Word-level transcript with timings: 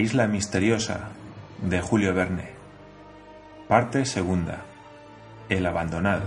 isla 0.00 0.26
misteriosa 0.26 1.10
de 1.60 1.82
Julio 1.82 2.14
Verne. 2.14 2.48
Parte 3.68 4.06
segunda. 4.06 4.64
El 5.50 5.66
abandonado. 5.66 6.24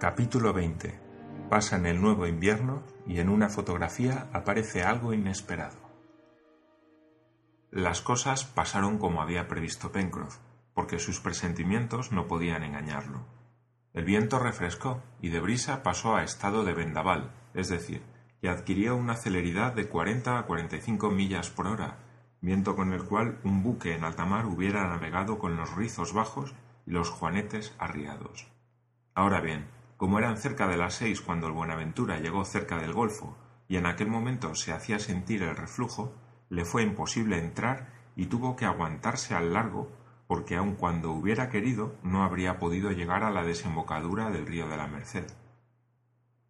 Capítulo 0.00 0.54
20. 0.54 0.98
en 1.72 1.86
el 1.86 2.00
nuevo 2.00 2.26
invierno 2.26 2.82
y 3.06 3.20
en 3.20 3.28
una 3.28 3.50
fotografía 3.50 4.28
aparece 4.32 4.82
algo 4.82 5.12
inesperado. 5.12 5.76
Las 7.70 8.00
cosas 8.00 8.44
pasaron 8.44 8.96
como 8.96 9.20
había 9.20 9.46
previsto 9.46 9.92
Pencroff, 9.92 10.38
porque 10.72 10.98
sus 10.98 11.20
presentimientos 11.20 12.12
no 12.12 12.26
podían 12.26 12.62
engañarlo. 12.62 13.37
El 13.98 14.04
viento 14.04 14.38
refrescó 14.38 15.02
y 15.20 15.30
de 15.30 15.40
brisa 15.40 15.82
pasó 15.82 16.14
a 16.14 16.22
estado 16.22 16.62
de 16.62 16.72
vendaval, 16.72 17.32
es 17.52 17.68
decir, 17.68 18.04
que 18.40 18.48
adquirió 18.48 18.94
una 18.94 19.16
celeridad 19.16 19.72
de 19.72 19.88
40 19.88 20.38
a 20.38 20.46
45 20.46 21.10
millas 21.10 21.50
por 21.50 21.66
hora, 21.66 21.98
viento 22.40 22.76
con 22.76 22.92
el 22.92 23.02
cual 23.02 23.40
un 23.42 23.64
buque 23.64 23.96
en 23.96 24.04
alta 24.04 24.24
mar 24.24 24.46
hubiera 24.46 24.86
navegado 24.86 25.40
con 25.40 25.56
los 25.56 25.74
rizos 25.74 26.12
bajos 26.12 26.54
y 26.86 26.92
los 26.92 27.10
juanetes 27.10 27.74
arriados. 27.80 28.46
Ahora 29.16 29.40
bien, 29.40 29.66
como 29.96 30.20
eran 30.20 30.36
cerca 30.36 30.68
de 30.68 30.76
las 30.76 30.94
seis 30.94 31.20
cuando 31.20 31.48
el 31.48 31.52
Buenaventura 31.54 32.20
llegó 32.20 32.44
cerca 32.44 32.78
del 32.78 32.92
golfo, 32.92 33.36
y 33.66 33.78
en 33.78 33.86
aquel 33.86 34.06
momento 34.06 34.54
se 34.54 34.70
hacía 34.70 35.00
sentir 35.00 35.42
el 35.42 35.56
reflujo, 35.56 36.14
le 36.50 36.64
fue 36.64 36.84
imposible 36.84 37.36
entrar 37.36 37.88
y 38.14 38.26
tuvo 38.26 38.54
que 38.54 38.64
aguantarse 38.64 39.34
al 39.34 39.52
largo 39.52 39.90
porque 40.28 40.56
aun 40.56 40.76
cuando 40.76 41.10
hubiera 41.10 41.48
querido 41.48 41.96
no 42.02 42.22
habría 42.22 42.58
podido 42.58 42.92
llegar 42.92 43.24
a 43.24 43.30
la 43.30 43.42
desembocadura 43.42 44.30
del 44.30 44.46
río 44.46 44.68
de 44.68 44.76
la 44.76 44.86
Merced. 44.86 45.26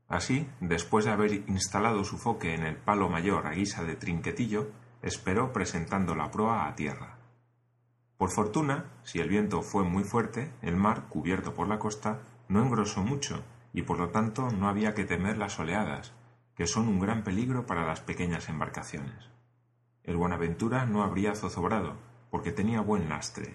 Así, 0.08 0.48
después 0.60 1.04
de 1.04 1.12
haber 1.12 1.32
instalado 1.48 2.02
su 2.02 2.18
foque 2.18 2.54
en 2.54 2.64
el 2.64 2.76
palo 2.76 3.08
mayor 3.08 3.46
a 3.46 3.52
guisa 3.52 3.84
de 3.84 3.94
trinquetillo, 3.94 4.68
esperó 5.00 5.52
presentando 5.52 6.16
la 6.16 6.30
proa 6.30 6.66
a 6.66 6.74
tierra. 6.74 7.18
Por 8.16 8.30
fortuna, 8.30 8.86
si 9.04 9.20
el 9.20 9.28
viento 9.28 9.62
fue 9.62 9.84
muy 9.84 10.02
fuerte, 10.02 10.50
el 10.60 10.76
mar, 10.76 11.04
cubierto 11.08 11.54
por 11.54 11.68
la 11.68 11.78
costa, 11.78 12.20
no 12.48 12.60
engrosó 12.64 13.02
mucho, 13.04 13.44
y 13.72 13.82
por 13.82 13.98
lo 13.98 14.08
tanto 14.08 14.50
no 14.50 14.68
había 14.68 14.92
que 14.94 15.04
temer 15.04 15.38
las 15.38 15.60
oleadas, 15.60 16.12
que 16.56 16.66
son 16.66 16.88
un 16.88 16.98
gran 16.98 17.22
peligro 17.22 17.64
para 17.64 17.86
las 17.86 18.00
pequeñas 18.00 18.48
embarcaciones. 18.48 19.30
El 20.02 20.16
Buenaventura 20.16 20.84
no 20.84 21.04
habría 21.04 21.36
zozobrado, 21.36 21.96
porque 22.30 22.50
tenía 22.50 22.80
buen 22.80 23.08
lastre, 23.08 23.54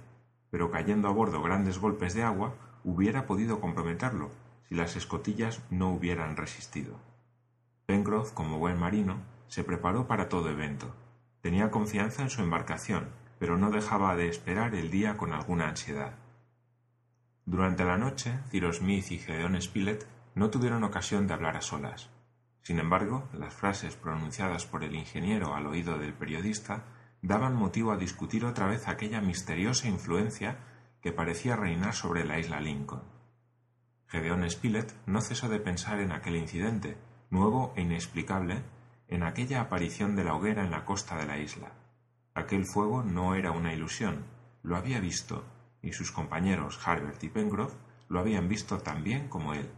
pero 0.53 0.69
cayendo 0.69 1.07
a 1.07 1.11
bordo 1.11 1.41
grandes 1.41 1.79
golpes 1.79 2.13
de 2.13 2.21
agua 2.21 2.53
hubiera 2.83 3.25
podido 3.25 3.59
comprometerlo 3.59 4.29
si 4.69 4.75
las 4.75 4.95
escotillas 4.95 5.63
no 5.71 5.89
hubieran 5.89 6.37
resistido. 6.37 6.99
Pencroff, 7.87 8.33
como 8.33 8.59
buen 8.59 8.77
marino, 8.77 9.17
se 9.47 9.63
preparó 9.63 10.05
para 10.05 10.29
todo 10.29 10.51
evento. 10.51 10.93
Tenía 11.41 11.71
confianza 11.71 12.21
en 12.21 12.29
su 12.29 12.43
embarcación, 12.43 13.07
pero 13.39 13.57
no 13.57 13.71
dejaba 13.71 14.15
de 14.15 14.27
esperar 14.27 14.75
el 14.75 14.91
día 14.91 15.17
con 15.17 15.33
alguna 15.33 15.69
ansiedad. 15.69 16.13
Durante 17.47 17.83
la 17.83 17.97
noche, 17.97 18.37
Cyrus 18.51 18.77
Smith 18.77 19.09
y 19.09 19.17
Gedeon 19.17 19.59
Spilett 19.59 20.05
no 20.35 20.51
tuvieron 20.51 20.83
ocasión 20.83 21.25
de 21.25 21.33
hablar 21.33 21.57
a 21.57 21.61
solas. 21.61 22.11
Sin 22.61 22.77
embargo, 22.77 23.27
las 23.33 23.55
frases 23.55 23.95
pronunciadas 23.95 24.67
por 24.67 24.83
el 24.83 24.93
ingeniero 24.93 25.55
al 25.55 25.65
oído 25.65 25.97
del 25.97 26.13
periodista 26.13 26.83
daban 27.23 27.55
motivo 27.55 27.93
a 27.93 27.97
discutir 27.97 28.43
otra 28.43 28.67
vez 28.67 28.87
aquella 28.87 29.21
misteriosa 29.21 29.87
influencia 29.87 30.57
que 31.01 31.13
parecía 31.13 31.55
reinar 31.55 31.95
sobre 31.95 32.25
la 32.25 32.37
isla 32.37 32.59
Lincoln. 32.59 33.01
Gedeón 34.07 34.47
Spilett 34.49 34.93
no 35.07 35.21
cesó 35.21 35.47
de 35.47 35.59
pensar 35.59 36.01
en 36.01 36.11
aquel 36.11 36.35
incidente, 36.35 36.97
nuevo 37.29 37.73
e 37.77 37.81
inexplicable, 37.81 38.61
en 39.07 39.23
aquella 39.23 39.61
aparición 39.61 40.15
de 40.17 40.25
la 40.25 40.35
hoguera 40.35 40.63
en 40.63 40.71
la 40.71 40.83
costa 40.83 41.17
de 41.17 41.25
la 41.25 41.37
isla. 41.37 41.71
Aquel 42.35 42.65
fuego 42.65 43.03
no 43.03 43.35
era 43.35 43.51
una 43.51 43.73
ilusión, 43.73 44.25
lo 44.61 44.75
había 44.75 44.99
visto, 44.99 45.45
y 45.81 45.93
sus 45.93 46.11
compañeros 46.11 46.79
Harbert 46.85 47.23
y 47.23 47.29
Pencroff 47.29 47.73
lo 48.09 48.19
habían 48.19 48.49
visto 48.49 48.79
tan 48.79 49.03
bien 49.03 49.29
como 49.29 49.53
él. 49.53 49.69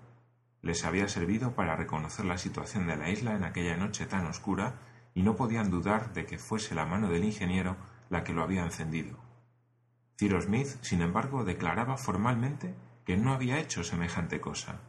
Les 0.63 0.84
había 0.84 1.07
servido 1.07 1.53
para 1.53 1.75
reconocer 1.75 2.25
la 2.25 2.39
situación 2.39 2.88
de 2.88 2.97
la 2.97 3.09
isla 3.09 3.35
en 3.35 3.44
aquella 3.44 3.78
noche 3.78 4.07
tan 4.07 4.25
oscura 4.25 4.79
y 5.16 5.24
no 5.24 5.36
podían 5.36 5.72
dudar 5.72 6.14
de 6.14 6.28
que 6.28 6.38
fuese 6.38 6.76
la 6.76 6.86
mano 6.86 7.09
del 7.09 7.24
ingeniero 7.24 7.78
la 8.09 8.24
que 8.24 8.34
lo 8.34 8.44
había 8.44 8.64
encendido. 8.64 9.18
Cyrus 10.18 10.46
Smith, 10.46 10.68
sin 10.81 11.02
embargo, 11.02 11.44
declaraba 11.44 11.98
formalmente 11.98 12.76
que 13.06 13.18
no 13.18 13.34
había 13.34 13.59
hecho 13.59 13.84
semejante 13.84 14.40
cosa. 14.40 14.81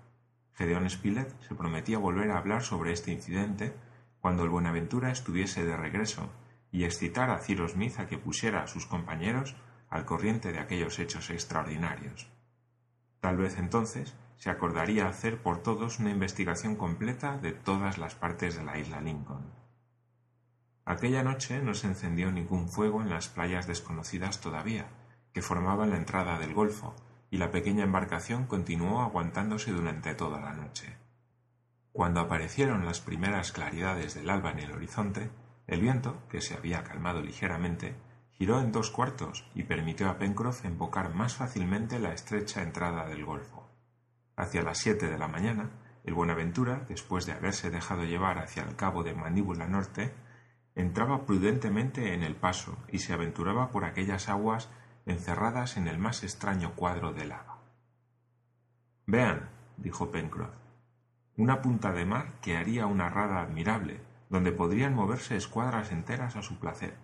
Gedeón 0.54 0.88
Spilett 0.90 1.40
se 1.42 1.54
prometía 1.54 1.98
volver 1.98 2.30
a 2.30 2.38
hablar 2.38 2.62
sobre 2.62 2.92
este 2.92 3.12
incidente 3.12 3.74
cuando 4.20 4.42
el 4.42 4.50
Buenaventura 4.50 5.10
estuviese 5.10 5.64
de 5.64 5.76
regreso 5.76 6.30
y 6.72 6.84
excitar 6.84 7.30
a 7.30 7.38
Cyrus 7.38 7.72
Smith 7.72 7.98
a 7.98 8.06
que 8.06 8.18
pusiera 8.18 8.62
a 8.62 8.66
sus 8.66 8.86
compañeros 8.86 9.54
al 9.88 10.04
corriente 10.04 10.52
de 10.52 10.58
aquellos 10.58 10.98
hechos 10.98 11.30
extraordinarios. 11.30 12.28
Tal 13.20 13.36
vez 13.36 13.58
entonces 13.58 14.16
se 14.36 14.50
acordaría 14.50 15.06
hacer 15.06 15.40
por 15.40 15.62
todos 15.62 16.00
una 16.00 16.10
investigación 16.10 16.76
completa 16.76 17.38
de 17.38 17.52
todas 17.52 17.98
las 17.98 18.14
partes 18.14 18.56
de 18.56 18.64
la 18.64 18.78
isla 18.78 19.00
Lincoln. 19.00 19.65
Aquella 20.86 21.24
noche 21.24 21.60
no 21.60 21.74
se 21.74 21.88
encendió 21.88 22.30
ningún 22.30 22.68
fuego 22.68 23.02
en 23.02 23.10
las 23.10 23.26
playas 23.26 23.66
desconocidas 23.66 24.40
todavía, 24.40 24.86
que 25.32 25.42
formaban 25.42 25.90
la 25.90 25.96
entrada 25.96 26.38
del 26.38 26.54
golfo, 26.54 26.94
y 27.28 27.38
la 27.38 27.50
pequeña 27.50 27.82
embarcación 27.82 28.46
continuó 28.46 29.02
aguantándose 29.02 29.72
durante 29.72 30.14
toda 30.14 30.40
la 30.40 30.52
noche. 30.52 30.96
Cuando 31.90 32.20
aparecieron 32.20 32.86
las 32.86 33.00
primeras 33.00 33.50
claridades 33.50 34.14
del 34.14 34.30
alba 34.30 34.52
en 34.52 34.60
el 34.60 34.70
horizonte, 34.70 35.28
el 35.66 35.80
viento, 35.80 36.22
que 36.28 36.40
se 36.40 36.54
había 36.54 36.84
calmado 36.84 37.20
ligeramente, 37.20 37.96
giró 38.30 38.60
en 38.60 38.70
dos 38.70 38.90
cuartos 38.90 39.44
y 39.56 39.64
permitió 39.64 40.08
a 40.08 40.18
Pencroff 40.18 40.64
embocar 40.64 41.12
más 41.12 41.34
fácilmente 41.34 41.98
la 41.98 42.12
estrecha 42.12 42.62
entrada 42.62 43.06
del 43.08 43.24
golfo. 43.24 43.68
Hacia 44.36 44.62
las 44.62 44.78
siete 44.78 45.08
de 45.08 45.18
la 45.18 45.26
mañana, 45.26 45.70
el 46.04 46.14
Buenaventura, 46.14 46.84
después 46.88 47.26
de 47.26 47.32
haberse 47.32 47.70
dejado 47.70 48.04
llevar 48.04 48.38
hacia 48.38 48.62
el 48.62 48.76
cabo 48.76 49.02
de 49.02 49.14
Mandíbula 49.14 49.66
Norte, 49.66 50.14
entraba 50.76 51.24
prudentemente 51.24 52.12
en 52.12 52.22
el 52.22 52.36
paso 52.36 52.76
y 52.92 53.00
se 53.00 53.14
aventuraba 53.14 53.70
por 53.70 53.84
aquellas 53.84 54.28
aguas 54.28 54.68
encerradas 55.06 55.76
en 55.76 55.88
el 55.88 55.98
más 55.98 56.22
extraño 56.22 56.74
cuadro 56.74 57.12
de 57.12 57.24
lava. 57.24 57.58
Vean, 59.06 59.48
dijo 59.78 60.10
Pencroff, 60.10 60.54
una 61.36 61.62
punta 61.62 61.92
de 61.92 62.04
mar 62.04 62.34
que 62.42 62.56
haría 62.56 62.86
una 62.86 63.08
rada 63.08 63.40
admirable, 63.40 64.00
donde 64.28 64.52
podrían 64.52 64.94
moverse 64.94 65.36
escuadras 65.36 65.92
enteras 65.92 66.36
a 66.36 66.42
su 66.42 66.58
placer. 66.58 66.96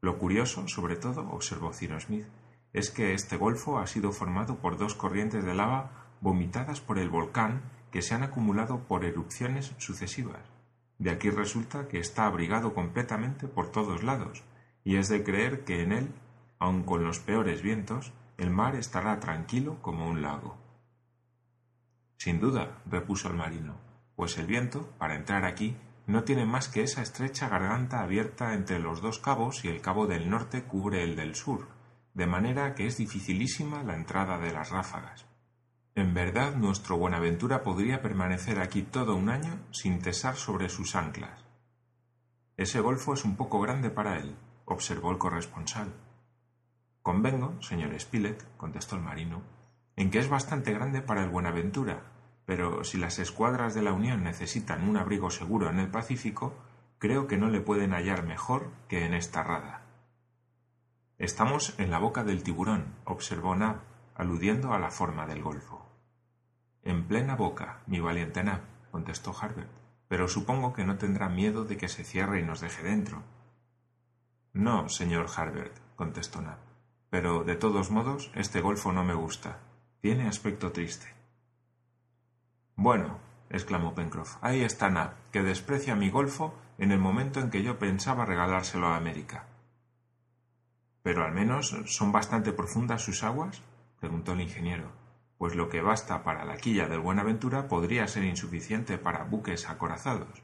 Lo 0.00 0.18
curioso, 0.18 0.68
sobre 0.68 0.96
todo, 0.96 1.28
observó 1.30 1.72
Cyrus 1.72 2.04
Smith, 2.04 2.26
es 2.72 2.90
que 2.90 3.14
este 3.14 3.36
golfo 3.36 3.78
ha 3.78 3.86
sido 3.86 4.12
formado 4.12 4.56
por 4.56 4.76
dos 4.76 4.94
corrientes 4.94 5.44
de 5.44 5.54
lava 5.54 5.90
vomitadas 6.20 6.80
por 6.80 6.98
el 6.98 7.08
volcán 7.08 7.62
que 7.90 8.02
se 8.02 8.14
han 8.14 8.22
acumulado 8.22 8.80
por 8.80 9.04
erupciones 9.04 9.72
sucesivas. 9.78 10.55
De 10.98 11.10
aquí 11.10 11.30
resulta 11.30 11.88
que 11.88 11.98
está 11.98 12.26
abrigado 12.26 12.74
completamente 12.74 13.48
por 13.48 13.70
todos 13.70 14.02
lados, 14.02 14.44
y 14.84 14.96
es 14.96 15.08
de 15.08 15.22
creer 15.22 15.64
que 15.64 15.82
en 15.82 15.92
él, 15.92 16.14
aun 16.58 16.84
con 16.84 17.04
los 17.04 17.18
peores 17.18 17.62
vientos, 17.62 18.12
el 18.38 18.50
mar 18.50 18.76
estará 18.76 19.18
tranquilo 19.20 19.80
como 19.82 20.08
un 20.08 20.22
lago. 20.22 20.56
Sin 22.16 22.40
duda, 22.40 22.82
repuso 22.86 23.28
el 23.28 23.36
marino, 23.36 23.76
pues 24.14 24.38
el 24.38 24.46
viento, 24.46 24.90
para 24.98 25.16
entrar 25.16 25.44
aquí, 25.44 25.76
no 26.06 26.24
tiene 26.24 26.46
más 26.46 26.68
que 26.68 26.82
esa 26.82 27.02
estrecha 27.02 27.48
garganta 27.48 28.00
abierta 28.00 28.54
entre 28.54 28.78
los 28.78 29.00
dos 29.00 29.18
cabos 29.18 29.64
y 29.64 29.68
el 29.68 29.80
cabo 29.80 30.06
del 30.06 30.30
norte 30.30 30.64
cubre 30.64 31.02
el 31.02 31.16
del 31.16 31.34
sur, 31.34 31.68
de 32.14 32.26
manera 32.26 32.74
que 32.74 32.86
es 32.86 32.96
dificilísima 32.96 33.82
la 33.82 33.96
entrada 33.96 34.38
de 34.38 34.52
las 34.52 34.70
ráfagas. 34.70 35.26
En 35.96 36.12
verdad 36.12 36.54
nuestro 36.56 36.98
Buenaventura 36.98 37.62
podría 37.62 38.02
permanecer 38.02 38.60
aquí 38.60 38.82
todo 38.82 39.16
un 39.16 39.30
año 39.30 39.58
sin 39.70 40.02
cesar 40.02 40.36
sobre 40.36 40.68
sus 40.68 40.94
anclas. 40.94 41.46
Ese 42.58 42.80
golfo 42.80 43.14
es 43.14 43.24
un 43.24 43.34
poco 43.34 43.60
grande 43.60 43.88
para 43.88 44.18
él, 44.18 44.36
observó 44.66 45.10
el 45.10 45.16
corresponsal. 45.16 45.94
Convengo, 47.00 47.54
señor 47.62 47.98
Spilett, 47.98 48.44
contestó 48.58 48.96
el 48.96 49.02
marino, 49.04 49.40
en 49.96 50.10
que 50.10 50.18
es 50.18 50.28
bastante 50.28 50.70
grande 50.74 51.00
para 51.00 51.24
el 51.24 51.30
Buenaventura, 51.30 52.02
pero 52.44 52.84
si 52.84 52.98
las 52.98 53.18
escuadras 53.18 53.72
de 53.72 53.80
la 53.80 53.94
Unión 53.94 54.22
necesitan 54.22 54.86
un 54.86 54.98
abrigo 54.98 55.30
seguro 55.30 55.70
en 55.70 55.78
el 55.78 55.90
Pacífico, 55.90 56.52
creo 56.98 57.26
que 57.26 57.38
no 57.38 57.48
le 57.48 57.62
pueden 57.62 57.92
hallar 57.92 58.22
mejor 58.22 58.70
que 58.88 59.06
en 59.06 59.14
esta 59.14 59.42
rada. 59.42 59.86
Estamos 61.16 61.74
en 61.78 61.90
la 61.90 61.98
boca 61.98 62.22
del 62.22 62.42
tiburón, 62.42 62.96
observó 63.06 63.56
Nab, 63.56 63.95
aludiendo 64.16 64.72
a 64.72 64.78
la 64.78 64.90
forma 64.90 65.26
del 65.26 65.42
golfo. 65.42 65.86
En 66.82 67.06
plena 67.06 67.36
boca, 67.36 67.80
mi 67.86 68.00
valiente 68.00 68.42
Nab, 68.44 68.60
contestó 68.90 69.34
Harbert, 69.38 69.70
pero 70.08 70.28
supongo 70.28 70.72
que 70.72 70.84
no 70.84 70.98
tendrá 70.98 71.28
miedo 71.28 71.64
de 71.64 71.76
que 71.76 71.88
se 71.88 72.04
cierre 72.04 72.40
y 72.40 72.44
nos 72.44 72.60
deje 72.60 72.82
dentro. 72.82 73.22
No, 74.52 74.88
señor 74.88 75.26
Harbert, 75.36 75.76
contestó 75.96 76.40
Nab, 76.40 76.58
pero 77.10 77.44
de 77.44 77.56
todos 77.56 77.90
modos 77.90 78.30
este 78.34 78.60
golfo 78.60 78.92
no 78.92 79.04
me 79.04 79.14
gusta. 79.14 79.58
Tiene 80.00 80.28
aspecto 80.28 80.72
triste. 80.72 81.12
Bueno, 82.76 83.18
exclamó 83.50 83.94
Pencroff. 83.94 84.36
Ahí 84.40 84.62
está 84.62 84.88
Nab, 84.90 85.14
que 85.32 85.42
desprecia 85.42 85.96
mi 85.96 86.10
golfo 86.10 86.54
en 86.78 86.92
el 86.92 86.98
momento 86.98 87.40
en 87.40 87.50
que 87.50 87.62
yo 87.62 87.78
pensaba 87.78 88.24
regalárselo 88.24 88.86
a 88.86 88.96
América. 88.96 89.46
¿Pero 91.02 91.24
al 91.24 91.32
menos 91.32 91.74
son 91.86 92.12
bastante 92.12 92.52
profundas 92.52 93.02
sus 93.02 93.22
aguas? 93.22 93.62
Preguntó 94.00 94.32
el 94.32 94.40
ingeniero, 94.40 94.90
pues 95.38 95.54
lo 95.54 95.68
que 95.68 95.82
basta 95.82 96.22
para 96.22 96.44
la 96.44 96.56
quilla 96.56 96.88
del 96.88 97.00
Buenaventura 97.00 97.68
podría 97.68 98.08
ser 98.08 98.24
insuficiente 98.24 98.98
para 98.98 99.24
buques 99.24 99.68
acorazados. 99.68 100.42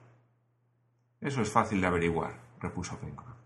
Eso 1.21 1.41
es 1.41 1.51
fácil 1.51 1.81
de 1.81 1.87
averiguar, 1.87 2.41
repuso 2.61 2.99
Pencroff. 2.99 3.37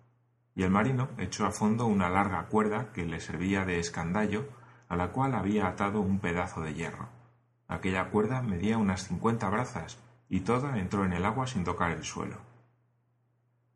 Y 0.54 0.62
el 0.62 0.70
marino 0.70 1.08
echó 1.18 1.46
a 1.46 1.52
fondo 1.52 1.86
una 1.86 2.08
larga 2.08 2.46
cuerda 2.46 2.90
que 2.92 3.04
le 3.04 3.20
servía 3.20 3.64
de 3.64 3.78
escandallo, 3.78 4.48
a 4.88 4.96
la 4.96 5.12
cual 5.12 5.34
había 5.34 5.68
atado 5.68 6.00
un 6.00 6.18
pedazo 6.18 6.62
de 6.62 6.74
hierro. 6.74 7.08
Aquella 7.68 8.10
cuerda 8.10 8.42
medía 8.42 8.78
unas 8.78 9.06
cincuenta 9.06 9.50
brazas, 9.50 9.98
y 10.28 10.40
toda 10.40 10.78
entró 10.78 11.04
en 11.04 11.12
el 11.12 11.24
agua 11.24 11.46
sin 11.46 11.64
tocar 11.64 11.90
el 11.90 12.04
suelo. 12.04 12.38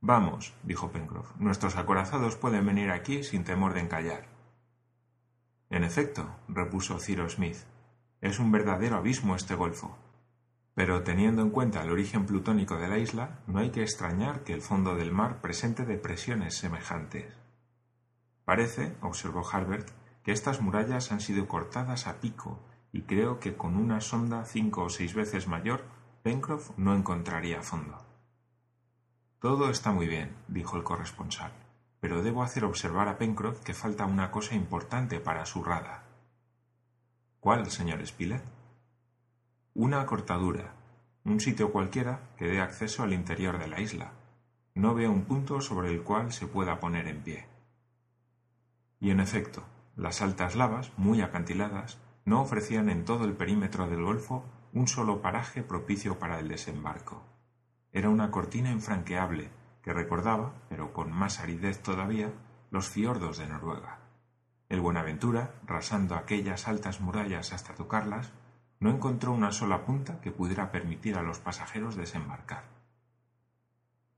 Vamos, 0.01 0.55
dijo 0.63 0.91
Pencroff, 0.91 1.37
nuestros 1.37 1.77
acorazados 1.77 2.37
pueden 2.37 2.65
venir 2.65 2.91
aquí 2.91 3.23
sin 3.23 3.45
temor 3.45 3.75
de 3.75 3.81
encallar. 3.81 4.25
En 5.71 5.85
efecto, 5.85 6.29
repuso 6.49 6.99
Cyrus 6.99 7.35
Smith, 7.35 7.59
es 8.21 8.41
un 8.41 8.51
verdadero 8.51 8.97
abismo 8.97 9.37
este 9.37 9.55
golfo. 9.55 9.97
Pero 10.75 11.05
teniendo 11.05 11.43
en 11.43 11.51
cuenta 11.51 11.83
el 11.83 11.91
origen 11.91 12.27
plutónico 12.27 12.77
de 12.77 12.89
la 12.89 12.99
isla, 12.99 13.39
no 13.47 13.61
hay 13.61 13.71
que 13.71 13.83
extrañar 13.83 14.43
que 14.43 14.53
el 14.53 14.63
fondo 14.63 14.97
del 14.97 15.13
mar 15.13 15.41
presente 15.41 15.87
depresiones 15.87 16.57
semejantes. 16.57 17.33
Parece, 18.45 18.97
observó 19.01 19.49
Harbert, 19.49 19.91
que 20.25 20.33
estas 20.33 20.61
murallas 20.61 21.13
han 21.13 21.21
sido 21.21 21.47
cortadas 21.47 22.09
a 22.09 22.21
pico, 22.21 22.59
y 22.93 23.03
creo 23.03 23.39
que 23.39 23.57
con 23.57 23.77
una 23.77 24.01
sonda 24.01 24.45
cinco 24.45 24.83
o 24.83 24.91
seis 24.91 25.15
veces 25.15 25.47
mayor, 25.47 25.85
Pencroff 26.25 26.77
no 26.77 26.97
encontraría 26.97 27.63
fondo. 27.63 28.05
Todo 29.39 29.71
está 29.71 29.93
muy 29.93 30.09
bien, 30.09 30.35
dijo 30.49 30.77
el 30.77 30.83
corresponsal, 30.83 31.53
pero 32.01 32.23
debo 32.23 32.43
hacer 32.43 32.65
observar 32.65 33.09
a 33.09 33.19
Pencroff 33.19 33.63
que 33.63 33.75
falta 33.75 34.07
una 34.07 34.31
cosa 34.31 34.55
importante 34.55 35.21
para 35.21 35.45
su 35.45 35.63
rada. 35.63 36.05
¿Cuál, 37.41 37.71
señor 37.71 38.05
Spilett? 38.07 38.43
Una 39.75 40.05
cortadura, 40.07 40.73
un 41.25 41.41
sitio 41.41 41.71
cualquiera 41.71 42.21
que 42.37 42.47
dé 42.47 42.61
acceso 42.61 43.03
al 43.03 43.13
interior 43.13 43.59
de 43.59 43.69
la 43.69 43.81
isla. 43.81 44.13
No 44.75 44.95
veo 44.95 45.11
un 45.11 45.25
punto 45.25 45.61
sobre 45.61 45.91
el 45.91 46.03
cual 46.03 46.33
se 46.33 46.47
pueda 46.47 46.81
poner 46.81 47.07
en 47.07 47.23
pie. 47.23 47.47
Y 48.99 49.11
en 49.11 49.21
efecto, 49.21 49.63
las 49.97 50.23
altas 50.23 50.57
lavas, 50.57 50.93
muy 50.97 51.21
acantiladas, 51.21 51.99
no 52.25 52.41
ofrecían 52.41 52.89
en 52.89 53.05
todo 53.05 53.25
el 53.25 53.35
perímetro 53.35 53.89
del 53.89 54.03
golfo 54.03 54.45
un 54.73 54.89
solo 54.89 55.21
paraje 55.21 55.63
propicio 55.63 56.19
para 56.19 56.39
el 56.39 56.49
desembarco. 56.49 57.23
Era 57.93 58.09
una 58.09 58.31
cortina 58.31 58.71
infranqueable 58.71 59.51
que 59.83 59.93
recordaba, 59.93 60.53
pero 60.69 60.93
con 60.93 61.13
más 61.13 61.41
aridez 61.41 61.83
todavía, 61.83 62.33
los 62.71 62.89
fiordos 62.89 63.39
de 63.39 63.47
Noruega. 63.47 63.99
El 64.69 64.81
Buenaventura, 64.81 65.55
rasando 65.67 66.15
aquellas 66.15 66.69
altas 66.69 67.01
murallas 67.01 67.53
hasta 67.53 67.75
tocarlas, 67.75 68.33
no 68.79 68.91
encontró 68.91 69.33
una 69.33 69.53
sola 69.53 69.85
punta 69.85 70.21
que 70.21 70.31
pudiera 70.31 70.71
permitir 70.71 71.17
a 71.17 71.23
los 71.23 71.39
pasajeros 71.39 71.97
desembarcar. 71.97 72.65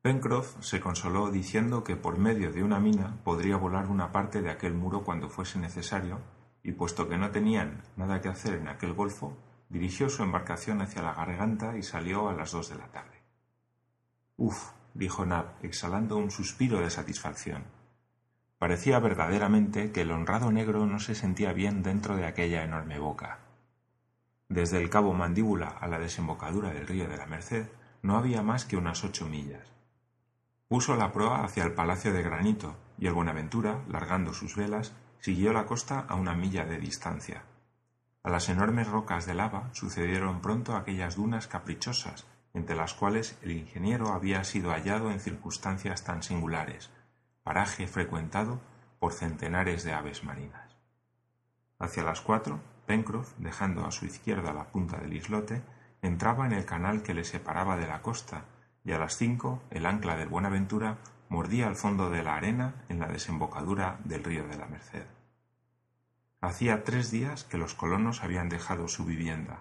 Pencroff 0.03 0.61
se 0.61 0.81
consoló 0.81 1.31
diciendo 1.31 1.85
que 1.85 1.97
por 1.97 2.19
medio 2.19 2.53
de 2.53 2.63
una 2.63 2.81
mina 2.81 3.19
podría 3.25 3.57
volar 3.57 3.89
una 3.89 4.11
parte 4.11 4.43
de 4.43 4.51
aquel 4.51 4.75
muro 4.75 5.05
cuando 5.05 5.29
fuese 5.29 5.59
necesario, 5.59 6.21
y 6.63 6.73
puesto 6.73 7.09
que 7.09 7.17
no 7.17 7.31
tenían 7.31 7.83
nada 7.97 8.21
que 8.21 8.29
hacer 8.29 8.55
en 8.55 8.69
aquel 8.69 8.95
golfo, 8.95 9.37
dirigió 9.69 10.09
su 10.09 10.23
embarcación 10.23 10.83
hacia 10.83 11.03
la 11.03 11.15
garganta 11.15 11.77
y 11.77 11.83
salió 11.83 12.29
a 12.29 12.35
las 12.35 12.53
dos 12.53 12.69
de 12.69 12.77
la 12.77 12.89
tarde. 12.89 13.23
Uf, 14.37 14.73
dijo 14.95 15.25
Nab, 15.27 15.55
exhalando 15.63 16.17
un 16.17 16.31
suspiro 16.31 16.81
de 16.81 16.91
satisfacción. 16.91 17.65
Parecía 18.59 18.99
verdaderamente 19.01 19.91
que 19.91 20.03
el 20.03 20.13
honrado 20.13 20.53
negro 20.53 20.87
no 20.87 21.01
se 21.01 21.15
sentía 21.15 21.53
bien 21.53 21.83
dentro 21.83 22.17
de 22.17 22.27
aquella 22.27 22.63
enorme 22.63 22.99
boca. 22.99 23.41
Desde 24.49 24.81
el 24.81 24.91
cabo 24.91 25.15
Mandíbula 25.15 25.69
a 25.69 25.89
la 25.89 25.99
desembocadura 25.99 26.71
del 26.71 26.87
río 26.87 27.09
de 27.09 27.17
la 27.17 27.27
Merced 27.27 27.67
no 28.03 28.17
había 28.17 28.43
más 28.43 28.65
que 28.65 28.77
unas 28.77 29.03
ocho 29.03 29.27
millas. 29.27 29.67
Puso 30.69 30.95
la 30.97 31.13
proa 31.13 31.45
hacia 31.45 31.65
el 31.65 31.73
palacio 31.73 32.13
de 32.13 32.23
granito 32.23 32.77
y 32.99 33.07
el 33.07 33.15
Buenaventura, 33.15 33.83
largando 33.89 34.33
sus 34.33 34.57
velas, 34.57 34.95
siguió 35.21 35.53
la 35.53 35.67
costa 35.67 36.01
a 36.09 36.15
una 36.15 36.35
milla 36.35 36.65
de 36.65 36.79
distancia. 36.79 37.45
A 38.23 38.31
las 38.31 38.49
enormes 38.49 38.89
rocas 38.89 39.27
de 39.27 39.35
lava 39.35 39.71
sucedieron 39.73 40.41
pronto 40.41 40.77
aquellas 40.77 41.17
dunas 41.17 41.49
caprichosas 41.49 42.27
entre 42.55 42.77
las 42.77 42.95
cuales 42.95 43.39
el 43.43 43.53
ingeniero 43.53 44.13
había 44.13 44.45
sido 44.45 44.71
hallado 44.71 45.11
en 45.11 45.21
circunstancias 45.21 46.05
tan 46.05 46.23
singulares, 46.23 46.91
paraje 47.43 47.87
frecuentado 47.87 48.61
por 48.99 49.13
centenares 49.13 49.85
de 49.85 49.93
aves 49.93 50.25
marinas. 50.25 50.77
Hacia 51.79 52.05
las 52.05 52.21
cuatro, 52.21 52.61
Pencroff, 52.87 53.33
dejando 53.39 53.87
a 53.87 53.91
su 53.91 54.07
izquierda 54.07 54.53
la 54.53 54.71
punta 54.71 54.99
del 54.99 55.15
islote, 55.15 55.63
entraba 56.03 56.47
en 56.47 56.53
el 56.53 56.65
canal 56.65 57.03
que 57.03 57.15
le 57.15 57.25
separaba 57.25 57.77
de 57.77 57.87
la 57.87 58.03
costa, 58.03 58.45
y 58.85 58.93
a 58.93 58.99
las 58.99 59.17
cinco 59.17 59.63
el 59.71 59.87
ancla 59.87 60.17
del 60.17 60.29
Buenaventura 60.29 60.99
mordía 61.29 61.67
al 61.67 61.77
fondo 61.77 62.11
de 62.11 62.23
la 62.23 62.37
arena 62.37 62.85
en 62.89 63.01
la 63.01 63.09
desembocadura 63.09 63.99
del 64.05 64.23
río 64.23 64.47
de 64.47 64.57
la 64.57 64.67
Merced. 64.67 65.07
Hacía 66.41 66.85
tres 66.85 67.11
días 67.11 67.45
que 67.45 67.57
los 67.57 67.75
colonos 67.75 68.23
habían 68.23 68.49
dejado 68.49 68.89
su 68.89 69.05
vivienda, 69.05 69.61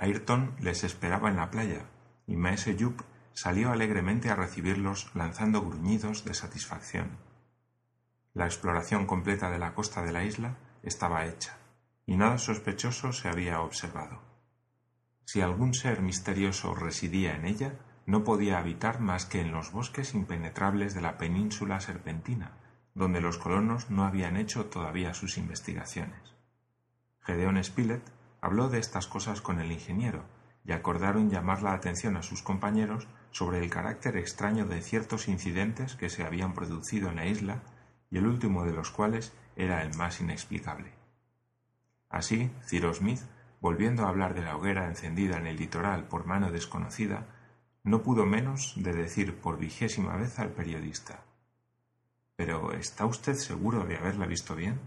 Ayrton 0.00 0.56
les 0.60 0.82
esperaba 0.82 1.28
en 1.28 1.36
la 1.36 1.50
playa, 1.50 1.84
y 2.26 2.34
Maese 2.34 2.74
Jup 2.78 3.02
salió 3.34 3.70
alegremente 3.70 4.30
a 4.30 4.34
recibirlos 4.34 5.14
lanzando 5.14 5.60
gruñidos 5.60 6.24
de 6.24 6.32
satisfacción. 6.32 7.18
La 8.32 8.46
exploración 8.46 9.06
completa 9.06 9.50
de 9.50 9.58
la 9.58 9.74
costa 9.74 10.02
de 10.02 10.12
la 10.12 10.24
isla 10.24 10.56
estaba 10.82 11.26
hecha, 11.26 11.58
y 12.06 12.16
nada 12.16 12.38
sospechoso 12.38 13.12
se 13.12 13.28
había 13.28 13.60
observado. 13.60 14.22
Si 15.26 15.42
algún 15.42 15.74
ser 15.74 16.00
misterioso 16.00 16.74
residía 16.74 17.36
en 17.36 17.44
ella, 17.44 17.74
no 18.06 18.24
podía 18.24 18.58
habitar 18.58 19.00
más 19.00 19.26
que 19.26 19.42
en 19.42 19.52
los 19.52 19.70
bosques 19.70 20.14
impenetrables 20.14 20.94
de 20.94 21.02
la 21.02 21.18
península 21.18 21.78
serpentina, 21.78 22.56
donde 22.94 23.20
los 23.20 23.36
colonos 23.36 23.90
no 23.90 24.04
habían 24.04 24.38
hecho 24.38 24.64
todavía 24.66 25.12
sus 25.12 25.36
investigaciones. 25.36 26.34
Gedeón 27.20 27.62
Spilett 27.62 28.02
habló 28.40 28.68
de 28.68 28.78
estas 28.78 29.06
cosas 29.06 29.40
con 29.40 29.60
el 29.60 29.72
ingeniero 29.72 30.24
y 30.64 30.72
acordaron 30.72 31.30
llamar 31.30 31.62
la 31.62 31.72
atención 31.72 32.16
a 32.16 32.22
sus 32.22 32.42
compañeros 32.42 33.08
sobre 33.30 33.58
el 33.58 33.70
carácter 33.70 34.16
extraño 34.16 34.66
de 34.66 34.82
ciertos 34.82 35.28
incidentes 35.28 35.94
que 35.96 36.10
se 36.10 36.24
habían 36.24 36.54
producido 36.54 37.08
en 37.08 37.16
la 37.16 37.26
isla 37.26 37.62
y 38.10 38.18
el 38.18 38.26
último 38.26 38.64
de 38.64 38.72
los 38.72 38.90
cuales 38.90 39.32
era 39.56 39.82
el 39.82 39.96
más 39.96 40.20
inexplicable. 40.20 40.92
Así, 42.08 42.50
Cyrus 42.66 42.98
Smith, 42.98 43.20
volviendo 43.60 44.04
a 44.04 44.08
hablar 44.08 44.34
de 44.34 44.42
la 44.42 44.56
hoguera 44.56 44.86
encendida 44.86 45.36
en 45.36 45.46
el 45.46 45.56
litoral 45.56 46.04
por 46.04 46.26
mano 46.26 46.50
desconocida, 46.50 47.26
no 47.82 48.02
pudo 48.02 48.26
menos 48.26 48.74
de 48.76 48.92
decir 48.92 49.36
por 49.40 49.58
vigésima 49.58 50.16
vez 50.16 50.38
al 50.38 50.50
periodista 50.50 51.24
Pero 52.36 52.72
¿está 52.72 53.06
usted 53.06 53.34
seguro 53.34 53.84
de 53.84 53.96
haberla 53.96 54.26
visto 54.26 54.54
bien? 54.54 54.80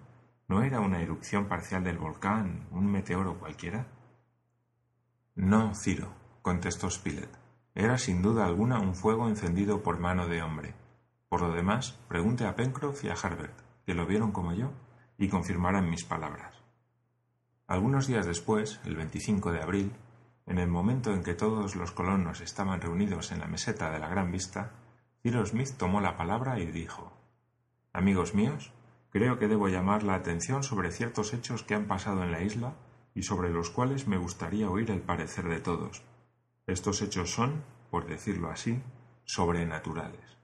¿No 0.48 0.62
era 0.62 0.82
una 0.82 1.02
erupción 1.02 1.48
parcial 1.48 1.84
del 1.84 1.98
volcán, 1.98 2.68
un 2.72 2.92
meteoro 2.92 3.40
cualquiera? 3.40 3.88
No, 5.36 5.74
Ciro, 5.74 6.14
contestó 6.42 6.90
Spilett. 6.90 7.30
Era 7.76 7.98
sin 7.98 8.22
duda 8.22 8.46
alguna 8.46 8.80
un 8.80 8.94
fuego 8.94 9.28
encendido 9.28 9.82
por 9.82 10.00
mano 10.00 10.28
de 10.28 10.44
hombre. 10.44 10.76
Por 11.30 11.42
lo 11.42 11.52
demás, 11.52 11.98
pregunte 12.08 12.46
a 12.46 12.56
Pencroff 12.56 13.04
y 13.04 13.10
a 13.10 13.14
Harbert, 13.14 13.58
que 13.86 13.96
lo 13.96 14.06
vieron 14.06 14.32
como 14.32 14.54
yo, 14.54 14.72
y 15.18 15.30
confirmarán 15.30 15.90
mis 15.90 16.04
palabras. 16.04 16.62
Algunos 17.66 18.06
días 18.08 18.26
después, 18.26 18.80
el 18.86 18.96
25 18.96 19.52
de 19.52 19.62
abril, 19.62 19.94
en 20.46 20.60
el 20.60 20.68
momento 20.68 21.14
en 21.14 21.24
que 21.24 21.34
todos 21.34 21.76
los 21.76 21.92
colonos 21.92 22.42
estaban 22.42 22.82
reunidos 22.82 23.32
en 23.32 23.40
la 23.40 23.48
meseta 23.48 23.90
de 23.90 24.00
la 24.00 24.10
Gran 24.10 24.32
Vista, 24.32 24.72
Ciro 25.22 25.46
Smith 25.46 25.72
tomó 25.78 26.02
la 26.02 26.18
palabra 26.18 26.60
y 26.60 26.66
dijo 26.66 27.14
Amigos 27.94 28.36
míos, 28.36 28.74
Creo 29.13 29.38
que 29.38 29.48
debo 29.48 29.67
llamar 29.67 30.01
la 30.01 30.15
atención 30.15 30.63
sobre 30.63 30.91
ciertos 30.91 31.36
hechos 31.36 31.62
que 31.62 31.75
han 31.75 31.86
pasado 31.86 32.24
en 32.24 32.32
la 32.32 32.41
isla 32.41 32.74
y 33.13 33.22
sobre 33.22 33.51
los 33.51 33.70
cuales 33.70 34.08
me 34.08 34.17
gustaría 34.17 34.72
oír 34.72 34.89
el 34.89 35.01
parecer 35.01 35.48
de 35.50 35.60
todos. 35.60 36.01
Estos 36.65 37.00
hechos 37.03 37.29
son, 37.29 37.63
por 37.91 38.08
decirlo 38.08 38.50
así, 38.50 38.82
sobrenaturales. 39.25 40.39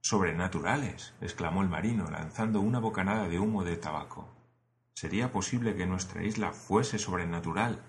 Sobrenaturales, 0.00 1.14
exclamó 1.20 1.62
el 1.62 1.68
marino, 1.68 2.10
lanzando 2.10 2.60
una 2.60 2.80
bocanada 2.80 3.28
de 3.28 3.38
humo 3.38 3.62
de 3.62 3.76
tabaco. 3.76 4.28
¿Sería 4.94 5.30
posible 5.30 5.76
que 5.76 5.86
nuestra 5.86 6.24
isla 6.24 6.50
fuese 6.50 6.98
sobrenatural? 6.98 7.80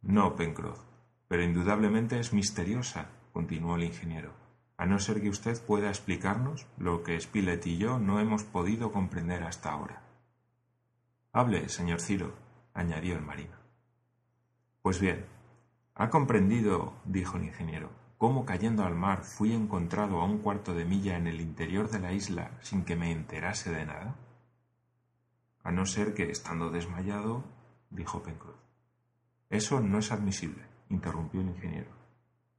No, 0.00 0.36
Pencroff, 0.36 0.80
pero 1.28 1.44
indudablemente 1.44 2.18
es 2.18 2.32
misteriosa, 2.32 3.10
continuó 3.34 3.76
el 3.76 3.84
ingeniero 3.84 4.40
a 4.80 4.86
no 4.86 4.98
ser 4.98 5.20
que 5.20 5.28
usted 5.28 5.62
pueda 5.66 5.90
explicarnos 5.90 6.66
lo 6.78 7.02
que 7.02 7.20
Spilett 7.20 7.66
y 7.66 7.76
yo 7.76 7.98
no 7.98 8.18
hemos 8.18 8.44
podido 8.44 8.92
comprender 8.92 9.42
hasta 9.42 9.72
ahora. 9.72 10.00
Hable, 11.34 11.68
señor 11.68 12.00
Ciro, 12.00 12.32
añadió 12.72 13.14
el 13.14 13.20
marino. 13.20 13.56
Pues 14.80 14.98
bien, 14.98 15.26
¿ha 15.94 16.08
comprendido, 16.08 16.94
dijo 17.04 17.36
el 17.36 17.44
ingeniero, 17.44 17.90
cómo 18.16 18.46
cayendo 18.46 18.82
al 18.86 18.94
mar 18.94 19.22
fui 19.22 19.52
encontrado 19.52 20.18
a 20.18 20.24
un 20.24 20.38
cuarto 20.38 20.72
de 20.72 20.86
milla 20.86 21.18
en 21.18 21.26
el 21.26 21.42
interior 21.42 21.90
de 21.90 21.98
la 21.98 22.14
isla 22.14 22.52
sin 22.62 22.86
que 22.86 22.96
me 22.96 23.12
enterase 23.12 23.70
de 23.70 23.84
nada? 23.84 24.16
A 25.62 25.72
no 25.72 25.84
ser 25.84 26.14
que, 26.14 26.30
estando 26.30 26.70
desmayado, 26.70 27.44
dijo 27.90 28.22
Pencroff. 28.22 28.56
Eso 29.50 29.80
no 29.80 29.98
es 29.98 30.10
admisible, 30.10 30.64
interrumpió 30.88 31.42
el 31.42 31.48
ingeniero. 31.48 31.90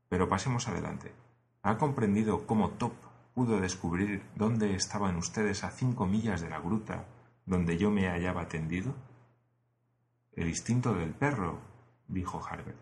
Pero 0.07 0.29
pasemos 0.29 0.67
adelante. 0.67 1.15
¿Ha 1.63 1.77
comprendido 1.77 2.47
cómo 2.47 2.71
Top 2.71 2.93
pudo 3.35 3.59
descubrir 3.59 4.23
dónde 4.35 4.73
estaban 4.73 5.15
ustedes 5.17 5.63
a 5.63 5.69
cinco 5.69 6.07
millas 6.07 6.41
de 6.41 6.49
la 6.49 6.59
gruta 6.59 7.05
donde 7.45 7.77
yo 7.77 7.91
me 7.91 8.07
hallaba 8.07 8.47
tendido? 8.47 8.95
El 10.33 10.47
instinto 10.47 10.93
del 10.95 11.13
perro, 11.13 11.59
dijo 12.07 12.43
Harbert. 12.43 12.79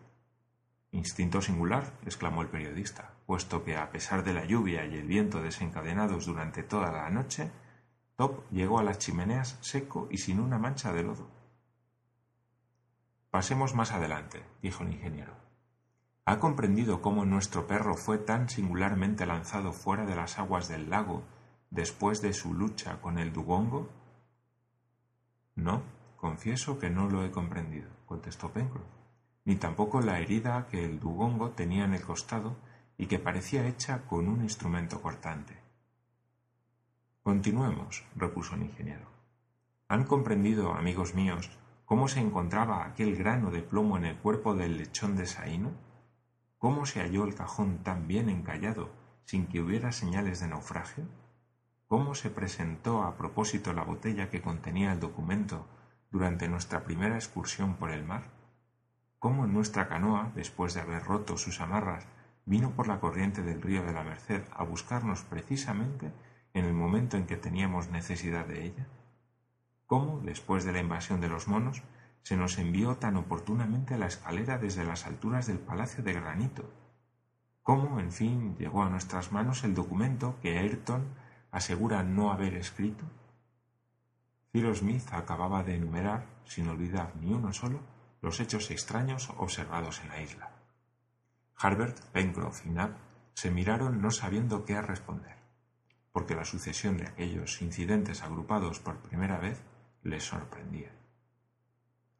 Instinto 0.92 1.42
singular, 1.42 1.92
exclamó 2.06 2.40
el 2.40 2.48
periodista, 2.48 3.12
puesto 3.26 3.64
que 3.64 3.76
a 3.76 3.90
pesar 3.90 4.24
de 4.24 4.32
la 4.32 4.46
lluvia 4.46 4.86
y 4.86 4.96
el 4.96 5.06
viento 5.06 5.42
desencadenados 5.42 6.24
durante 6.24 6.62
toda 6.62 6.90
la 6.90 7.10
noche, 7.10 7.50
Top 8.16 8.50
llegó 8.50 8.78
a 8.78 8.82
las 8.82 8.98
chimeneas 8.98 9.58
seco 9.60 10.08
y 10.10 10.18
sin 10.18 10.40
una 10.40 10.58
mancha 10.58 10.92
de 10.92 11.02
lodo. 11.02 11.28
Pasemos 13.30 13.74
más 13.74 13.92
adelante, 13.92 14.42
dijo 14.62 14.84
el 14.84 14.92
ingeniero. 14.92 15.49
¿Ha 16.30 16.38
comprendido 16.38 17.02
cómo 17.02 17.24
nuestro 17.24 17.66
perro 17.66 17.96
fue 17.96 18.16
tan 18.16 18.48
singularmente 18.48 19.26
lanzado 19.26 19.72
fuera 19.72 20.06
de 20.06 20.14
las 20.14 20.38
aguas 20.38 20.68
del 20.68 20.88
lago 20.88 21.24
después 21.70 22.22
de 22.22 22.32
su 22.32 22.54
lucha 22.54 23.00
con 23.00 23.18
el 23.18 23.32
dugongo? 23.32 23.88
No, 25.56 25.82
confieso 26.16 26.78
que 26.78 26.88
no 26.88 27.08
lo 27.08 27.24
he 27.24 27.32
comprendido, 27.32 27.90
contestó 28.06 28.52
Pencroff, 28.52 28.86
ni 29.44 29.56
tampoco 29.56 30.00
la 30.02 30.20
herida 30.20 30.68
que 30.68 30.84
el 30.84 31.00
dugongo 31.00 31.50
tenía 31.50 31.84
en 31.84 31.94
el 31.94 32.02
costado 32.02 32.54
y 32.96 33.06
que 33.06 33.18
parecía 33.18 33.66
hecha 33.66 34.02
con 34.06 34.28
un 34.28 34.42
instrumento 34.42 35.02
cortante. 35.02 35.58
Continuemos, 37.24 38.04
repuso 38.14 38.54
el 38.54 38.62
ingeniero. 38.62 39.06
¿Han 39.88 40.04
comprendido, 40.04 40.74
amigos 40.74 41.12
míos, 41.12 41.50
cómo 41.84 42.06
se 42.06 42.20
encontraba 42.20 42.84
aquel 42.84 43.16
grano 43.16 43.50
de 43.50 43.62
plomo 43.62 43.96
en 43.96 44.04
el 44.04 44.16
cuerpo 44.16 44.54
del 44.54 44.76
lechón 44.76 45.16
de 45.16 45.26
Saíno? 45.26 45.89
¿Cómo 46.60 46.84
se 46.84 47.00
halló 47.00 47.24
el 47.24 47.34
cajón 47.34 47.78
tan 47.78 48.06
bien 48.06 48.28
encallado 48.28 48.90
sin 49.24 49.46
que 49.46 49.62
hubiera 49.62 49.92
señales 49.92 50.40
de 50.40 50.48
naufragio? 50.48 51.04
¿Cómo 51.86 52.14
se 52.14 52.28
presentó 52.28 53.02
a 53.02 53.16
propósito 53.16 53.72
la 53.72 53.82
botella 53.82 54.28
que 54.28 54.42
contenía 54.42 54.92
el 54.92 55.00
documento 55.00 55.66
durante 56.10 56.48
nuestra 56.48 56.84
primera 56.84 57.14
excursión 57.14 57.76
por 57.76 57.90
el 57.90 58.04
mar? 58.04 58.24
¿Cómo 59.18 59.46
en 59.46 59.54
nuestra 59.54 59.88
canoa, 59.88 60.32
después 60.34 60.74
de 60.74 60.82
haber 60.82 61.02
roto 61.02 61.38
sus 61.38 61.62
amarras, 61.62 62.06
vino 62.44 62.72
por 62.72 62.88
la 62.88 63.00
corriente 63.00 63.40
del 63.40 63.62
río 63.62 63.82
de 63.82 63.94
la 63.94 64.04
Merced 64.04 64.42
a 64.52 64.62
buscarnos 64.62 65.22
precisamente 65.22 66.12
en 66.52 66.66
el 66.66 66.74
momento 66.74 67.16
en 67.16 67.24
que 67.26 67.38
teníamos 67.38 67.88
necesidad 67.88 68.44
de 68.44 68.66
ella? 68.66 68.86
¿Cómo, 69.86 70.20
después 70.20 70.64
de 70.64 70.72
la 70.72 70.80
invasión 70.80 71.22
de 71.22 71.28
los 71.28 71.48
monos, 71.48 71.82
se 72.22 72.36
nos 72.36 72.58
envió 72.58 72.96
tan 72.96 73.16
oportunamente 73.16 73.94
a 73.94 73.98
la 73.98 74.06
escalera 74.06 74.58
desde 74.58 74.84
las 74.84 75.06
alturas 75.06 75.46
del 75.46 75.58
Palacio 75.58 76.02
de 76.02 76.12
Granito. 76.12 76.70
¿Cómo, 77.62 78.00
en 78.00 78.12
fin, 78.12 78.56
llegó 78.56 78.82
a 78.82 78.90
nuestras 78.90 79.32
manos 79.32 79.64
el 79.64 79.74
documento 79.74 80.36
que 80.42 80.58
Ayrton 80.58 81.04
asegura 81.50 82.02
no 82.02 82.32
haber 82.32 82.54
escrito? 82.54 83.04
Cyrus 84.52 84.78
Smith 84.78 85.06
acababa 85.12 85.62
de 85.62 85.76
enumerar, 85.76 86.26
sin 86.44 86.68
olvidar 86.68 87.14
ni 87.16 87.32
uno 87.32 87.52
solo, 87.52 87.80
los 88.20 88.40
hechos 88.40 88.70
extraños 88.70 89.30
observados 89.36 90.00
en 90.00 90.08
la 90.08 90.20
isla. 90.20 90.50
Harbert, 91.56 92.00
Pencroff 92.06 92.66
y 92.66 92.70
Nab 92.70 92.96
se 93.34 93.50
miraron 93.50 94.02
no 94.02 94.10
sabiendo 94.10 94.64
qué 94.64 94.80
responder, 94.82 95.36
porque 96.12 96.34
la 96.34 96.44
sucesión 96.44 96.96
de 96.96 97.06
aquellos 97.06 97.62
incidentes 97.62 98.22
agrupados 98.22 98.80
por 98.80 98.98
primera 98.98 99.38
vez 99.38 99.62
les 100.02 100.24
sorprendía. 100.24 100.99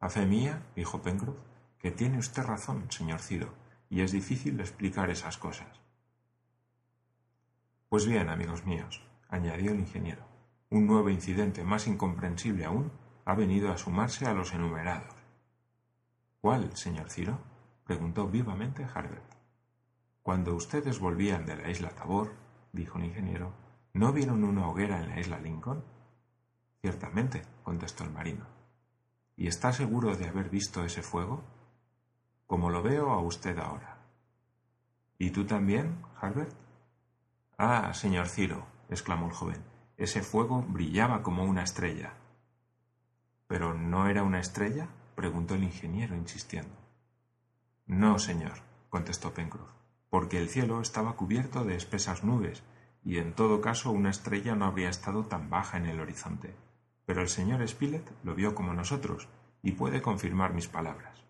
A 0.01 0.09
fe 0.09 0.25
mía, 0.25 0.63
dijo 0.75 1.03
Pencroff, 1.03 1.37
que 1.77 1.91
tiene 1.91 2.17
usted 2.17 2.43
razón, 2.43 2.89
señor 2.89 3.21
Ciro, 3.21 3.53
y 3.87 4.01
es 4.01 4.11
difícil 4.11 4.59
explicar 4.59 5.11
esas 5.11 5.37
cosas. 5.37 5.79
Pues 7.87 8.07
bien, 8.07 8.27
amigos 8.27 8.65
míos, 8.65 9.03
añadió 9.29 9.71
el 9.71 9.79
ingeniero, 9.79 10.25
un 10.71 10.87
nuevo 10.87 11.11
incidente 11.11 11.63
más 11.63 11.85
incomprensible 11.85 12.65
aún 12.65 12.91
ha 13.25 13.35
venido 13.35 13.71
a 13.71 13.77
sumarse 13.77 14.25
a 14.25 14.33
los 14.33 14.53
enumerados. 14.53 15.13
¿Cuál, 16.41 16.75
señor 16.75 17.11
Ciro? 17.11 17.37
preguntó 17.85 18.27
vivamente 18.27 18.87
Harbert. 18.91 19.35
Cuando 20.23 20.55
ustedes 20.55 20.99
volvían 20.99 21.45
de 21.45 21.57
la 21.57 21.69
isla 21.69 21.89
Tabor, 21.89 22.33
dijo 22.73 22.97
el 22.97 23.05
ingeniero, 23.05 23.53
¿no 23.93 24.11
vieron 24.13 24.43
una 24.43 24.67
hoguera 24.67 24.99
en 24.99 25.09
la 25.09 25.19
isla 25.19 25.39
Lincoln? 25.39 25.83
Ciertamente, 26.81 27.43
contestó 27.63 28.03
el 28.03 28.09
marino. 28.09 28.60
¿Y 29.41 29.47
está 29.47 29.73
seguro 29.73 30.15
de 30.15 30.27
haber 30.27 30.51
visto 30.51 30.85
ese 30.85 31.01
fuego? 31.01 31.43
Como 32.45 32.69
lo 32.69 32.83
veo 32.83 33.09
a 33.09 33.23
usted 33.23 33.57
ahora. 33.57 33.97
¿Y 35.17 35.31
tú 35.31 35.47
también, 35.47 36.05
Harbert? 36.21 36.53
Ah, 37.57 37.91
señor 37.95 38.29
Ciro, 38.29 38.67
exclamó 38.87 39.25
el 39.25 39.33
joven, 39.33 39.63
ese 39.97 40.21
fuego 40.21 40.61
brillaba 40.61 41.23
como 41.23 41.43
una 41.43 41.63
estrella. 41.63 42.13
¿Pero 43.47 43.73
no 43.73 44.07
era 44.07 44.21
una 44.21 44.39
estrella? 44.39 44.89
preguntó 45.15 45.55
el 45.55 45.63
ingeniero, 45.63 46.15
insistiendo. 46.15 46.77
No, 47.87 48.19
señor, 48.19 48.59
contestó 48.91 49.33
Pencroff, 49.33 49.71
porque 50.11 50.37
el 50.37 50.49
cielo 50.49 50.81
estaba 50.81 51.15
cubierto 51.15 51.65
de 51.65 51.77
espesas 51.77 52.23
nubes, 52.23 52.61
y 53.03 53.17
en 53.17 53.33
todo 53.33 53.59
caso 53.59 53.89
una 53.89 54.11
estrella 54.11 54.53
no 54.53 54.65
habría 54.65 54.89
estado 54.89 55.25
tan 55.25 55.49
baja 55.49 55.77
en 55.77 55.87
el 55.87 55.99
horizonte 55.99 56.53
pero 57.05 57.21
el 57.21 57.29
señor 57.29 57.67
Spilett 57.67 58.11
lo 58.23 58.35
vio 58.35 58.55
como 58.55 58.73
nosotros 58.73 59.27
y 59.61 59.73
puede 59.73 60.01
confirmar 60.01 60.53
mis 60.53 60.67
palabras. 60.67 61.23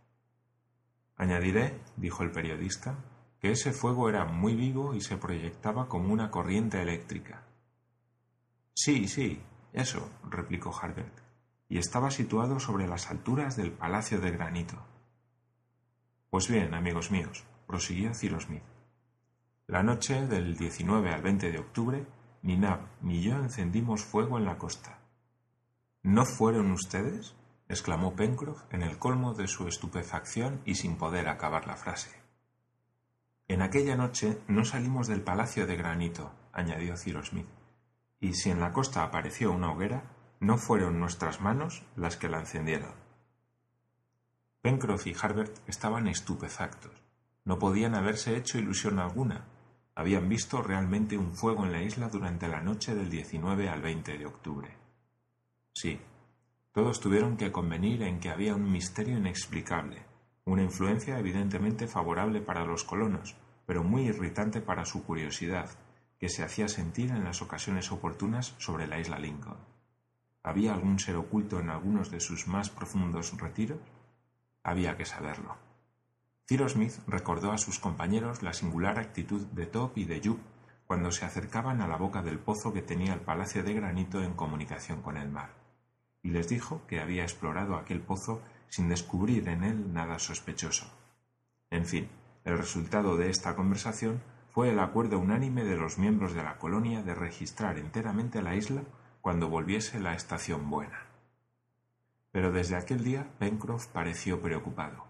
Añadiré, 1.18 1.80
dijo 1.98 2.24
el 2.24 2.32
periodista, 2.32 2.96
que 3.40 3.52
ese 3.52 3.72
fuego 3.72 4.10
era 4.10 4.26
muy 4.26 4.56
vivo 4.56 4.94
y 4.94 5.02
se 5.02 5.18
proyectaba 5.18 5.88
como 5.88 6.14
una 6.14 6.32
corriente 6.32 6.82
eléctrica. 6.82 7.44
Sí, 8.74 9.08
sí, 9.08 9.42
eso, 9.74 10.10
replicó 10.30 10.72
Harbert, 10.76 11.14
y 11.68 11.78
estaba 11.78 12.12
situado 12.12 12.60
sobre 12.60 12.88
las 12.88 13.10
alturas 13.10 13.56
del 13.56 13.72
Palacio 13.72 14.20
de 14.20 14.32
Granito. 14.32 14.78
Pues 16.30 16.48
bien, 16.48 16.74
amigos 16.74 17.12
míos, 17.12 17.44
prosiguió 17.68 18.14
Cyrus 18.14 18.44
Smith. 18.44 18.64
La 19.68 19.84
noche 19.84 20.28
del 20.28 20.58
19 20.58 21.12
al 21.12 21.22
20 21.22 21.52
de 21.52 21.60
octubre, 21.60 22.06
ni 22.42 22.58
Nab 22.58 22.82
ni 23.02 23.22
yo 23.22 23.36
encendimos 23.36 24.02
fuego 24.04 24.38
en 24.38 24.46
la 24.46 24.58
costa. 24.58 25.01
¿No 26.04 26.26
fueron 26.26 26.72
ustedes? 26.72 27.36
exclamó 27.70 28.16
Pencroff 28.16 28.64
en 28.74 28.82
el 28.82 28.98
colmo 28.98 29.36
de 29.36 29.48
su 29.48 29.68
estupefacción 29.68 30.62
y 30.66 30.76
sin 30.76 30.96
poder 30.96 31.30
acabar 31.30 31.68
la 31.68 31.78
frase. 31.78 32.10
En 33.48 33.62
aquella 33.62 33.96
noche 33.96 34.40
no 34.48 34.66
salimos 34.66 35.08
del 35.08 35.22
palacio 35.22 35.68
de 35.68 35.76
granito, 35.76 36.32
añadió 36.54 36.98
Cyrus 36.98 37.28
Smith, 37.28 37.48
y 38.20 38.34
si 38.34 38.50
en 38.50 38.60
la 38.60 38.74
costa 38.74 39.04
apareció 39.04 39.52
una 39.52 39.72
hoguera, 39.72 40.04
no 40.40 40.58
fueron 40.58 41.00
nuestras 41.00 41.40
manos 41.40 41.84
las 41.96 42.18
que 42.18 42.30
la 42.30 42.40
encendieron. 42.40 42.94
Pencroff 44.62 45.06
y 45.06 45.16
Harbert 45.22 45.58
estaban 45.70 46.08
estupefactos. 46.08 46.94
No 47.46 47.60
podían 47.60 47.94
haberse 47.94 48.36
hecho 48.36 48.58
ilusión 48.58 48.98
alguna. 48.98 49.46
Habían 49.94 50.28
visto 50.30 50.64
realmente 50.64 51.18
un 51.18 51.34
fuego 51.34 51.66
en 51.66 51.72
la 51.72 51.84
isla 51.84 52.10
durante 52.10 52.48
la 52.48 52.62
noche 52.62 52.96
del 52.96 53.10
19 53.10 53.70
al 53.70 53.82
20 53.82 54.18
de 54.18 54.26
octubre. 54.26 54.81
Sí, 55.74 56.00
todos 56.74 57.02
tuvieron 57.02 57.36
que 57.36 57.52
convenir 57.52 58.02
en 58.04 58.20
que 58.20 58.30
había 58.30 58.56
un 58.56 58.72
misterio 58.72 59.18
inexplicable, 59.18 60.06
una 60.46 60.64
influencia 60.64 61.20
evidentemente 61.20 61.88
favorable 61.88 62.40
para 62.40 62.66
los 62.66 62.84
colonos, 62.84 63.36
pero 63.66 63.84
muy 63.84 64.04
irritante 64.04 64.62
para 64.62 64.86
su 64.86 65.04
curiosidad, 65.04 65.70
que 66.18 66.30
se 66.30 66.44
hacía 66.44 66.68
sentir 66.68 67.12
en 67.12 67.24
las 67.24 67.42
ocasiones 67.42 67.92
oportunas 67.92 68.56
sobre 68.58 68.88
la 68.88 69.00
isla 69.00 69.20
Lincoln. 69.20 69.58
¿Había 70.44 70.74
algún 70.74 71.00
ser 71.00 71.16
oculto 71.16 71.60
en 71.60 71.70
algunos 71.70 72.10
de 72.10 72.20
sus 72.20 72.48
más 72.48 72.70
profundos 72.70 73.38
retiros? 73.38 73.80
Había 74.64 74.96
que 74.98 75.06
saberlo. 75.06 75.58
Cyrus 76.48 76.74
Smith 76.74 77.00
recordó 77.08 77.52
a 77.52 77.58
sus 77.58 77.80
compañeros 77.80 78.44
la 78.44 78.54
singular 78.54 79.00
actitud 79.00 79.42
de 79.48 79.66
Top 79.66 79.98
y 79.98 80.06
de 80.06 80.22
Jup 80.24 80.40
cuando 80.86 81.12
se 81.12 81.26
acercaban 81.26 81.82
a 81.82 81.88
la 81.88 81.98
boca 81.98 82.22
del 82.22 82.40
pozo 82.40 82.74
que 82.74 82.82
tenía 82.82 83.14
el 83.14 83.22
palacio 83.22 83.64
de 83.64 83.74
granito 83.74 84.22
en 84.22 84.34
comunicación 84.34 85.02
con 85.02 85.18
el 85.18 85.30
mar 85.30 85.61
y 86.24 86.30
les 86.30 86.48
dijo 86.48 86.82
que 86.88 87.00
había 87.00 87.24
explorado 87.24 87.76
aquel 87.76 88.02
pozo 88.02 88.42
sin 88.70 88.90
descubrir 88.90 89.48
en 89.50 89.64
él 89.64 89.94
nada 89.94 90.20
sospechoso. 90.20 90.86
En 91.70 91.86
fin, 91.86 92.10
el 92.46 92.58
resultado 92.58 93.18
de 93.18 93.30
esta 93.30 93.56
conversación 93.56 94.22
fue 94.52 94.70
el 94.70 94.80
acuerdo 94.80 95.20
unánime 95.20 95.64
de 95.64 95.78
los 95.78 95.98
miembros 95.98 96.34
de 96.34 96.44
la 96.44 96.58
colonia 96.58 97.04
de 97.04 97.16
registrar 97.16 97.78
enteramente 97.78 98.42
la 98.42 98.56
isla 98.56 98.84
cuando 99.22 99.50
volviese 99.50 100.00
la 100.00 100.14
estación 100.14 100.70
buena. 100.70 101.06
Pero 102.32 102.52
desde 102.52 102.76
aquel 102.76 103.04
día 103.04 103.28
Pencroff 103.40 103.88
pareció 103.88 104.42
preocupado. 104.42 105.06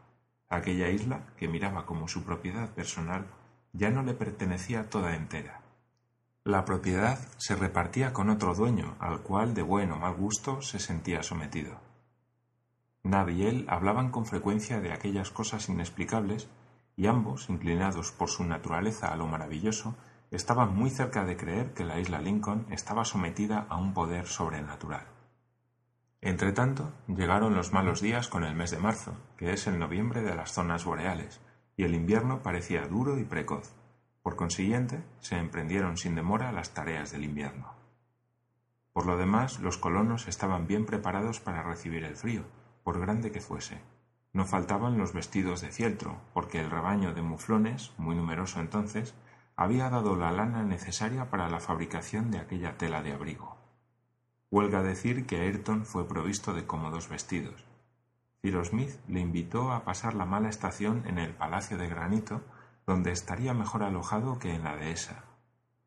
Aquella 0.49 0.89
isla, 0.89 1.27
que 1.37 1.47
miraba 1.47 1.85
como 1.85 2.07
su 2.07 2.23
propiedad 2.23 2.69
personal, 2.71 3.25
ya 3.73 3.89
no 3.89 4.03
le 4.03 4.13
pertenecía 4.13 4.89
toda 4.89 5.15
entera. 5.15 5.60
La 6.43 6.65
propiedad 6.65 7.19
se 7.37 7.55
repartía 7.55 8.13
con 8.13 8.31
otro 8.31 8.55
dueño, 8.55 8.95
al 8.99 9.21
cual 9.21 9.53
de 9.53 9.61
buen 9.61 9.91
o 9.91 9.97
mal 9.97 10.15
gusto 10.15 10.63
se 10.63 10.79
sentía 10.79 11.21
sometido. 11.21 11.79
Nad 13.03 13.27
y 13.27 13.45
él 13.45 13.67
hablaban 13.69 14.09
con 14.09 14.25
frecuencia 14.25 14.79
de 14.79 14.91
aquellas 14.91 15.29
cosas 15.29 15.69
inexplicables, 15.69 16.49
y 16.95 17.05
ambos, 17.05 17.47
inclinados 17.47 18.11
por 18.11 18.29
su 18.29 18.43
naturaleza 18.43 19.13
a 19.13 19.17
lo 19.17 19.27
maravilloso, 19.27 19.95
estaban 20.31 20.75
muy 20.75 20.89
cerca 20.89 21.25
de 21.25 21.37
creer 21.37 21.75
que 21.75 21.85
la 21.85 21.99
isla 21.99 22.19
Lincoln 22.19 22.65
estaba 22.71 23.05
sometida 23.05 23.67
a 23.69 23.77
un 23.77 23.93
poder 23.93 24.25
sobrenatural. 24.25 25.05
Entretanto, 26.21 26.91
llegaron 27.07 27.53
los 27.53 27.71
malos 27.71 28.01
días 28.01 28.27
con 28.27 28.43
el 28.45 28.55
mes 28.55 28.71
de 28.71 28.79
marzo, 28.79 29.15
que 29.37 29.53
es 29.53 29.67
el 29.67 29.77
noviembre 29.77 30.23
de 30.23 30.33
las 30.33 30.53
zonas 30.53 30.85
boreales, 30.85 31.39
y 31.77 31.83
el 31.83 31.93
invierno 31.93 32.41
parecía 32.41 32.87
duro 32.87 33.19
y 33.19 33.25
precoz. 33.25 33.75
Por 34.21 34.35
consiguiente, 34.35 35.03
se 35.19 35.37
emprendieron 35.37 35.97
sin 35.97 36.15
demora 36.15 36.51
las 36.51 36.73
tareas 36.73 37.11
del 37.11 37.23
invierno. 37.23 37.73
Por 38.93 39.05
lo 39.05 39.17
demás, 39.17 39.59
los 39.59 39.77
colonos 39.77 40.27
estaban 40.27 40.67
bien 40.67 40.85
preparados 40.85 41.39
para 41.39 41.63
recibir 41.63 42.03
el 42.03 42.15
frío, 42.15 42.43
por 42.83 42.99
grande 42.99 43.31
que 43.31 43.41
fuese. 43.41 43.81
No 44.33 44.45
faltaban 44.45 44.97
los 44.97 45.13
vestidos 45.13 45.61
de 45.61 45.71
fieltro, 45.71 46.17
porque 46.33 46.59
el 46.59 46.69
rebaño 46.69 47.13
de 47.13 47.21
muflones, 47.21 47.93
muy 47.97 48.15
numeroso 48.15 48.59
entonces, 48.59 49.15
había 49.55 49.89
dado 49.89 50.15
la 50.15 50.31
lana 50.31 50.63
necesaria 50.63 51.29
para 51.29 51.49
la 51.49 51.59
fabricación 51.59 52.31
de 52.31 52.39
aquella 52.39 52.77
tela 52.77 53.01
de 53.01 53.13
abrigo. 53.13 53.57
Huelga 54.49 54.83
decir 54.83 55.25
que 55.25 55.39
Ayrton 55.39 55.85
fue 55.85 56.07
provisto 56.07 56.53
de 56.53 56.65
cómodos 56.65 57.09
vestidos. 57.09 57.65
Cyrus 58.41 58.69
Smith 58.69 58.99
le 59.07 59.19
invitó 59.19 59.71
a 59.71 59.83
pasar 59.83 60.13
la 60.13 60.25
mala 60.25 60.49
estación 60.49 61.03
en 61.07 61.19
el 61.19 61.33
Palacio 61.33 61.77
de 61.77 61.87
Granito, 61.87 62.41
donde 62.85 63.11
estaría 63.11 63.53
mejor 63.53 63.83
alojado 63.83 64.39
que 64.39 64.53
en 64.53 64.63
la 64.63 64.75
dehesa, 64.75 65.23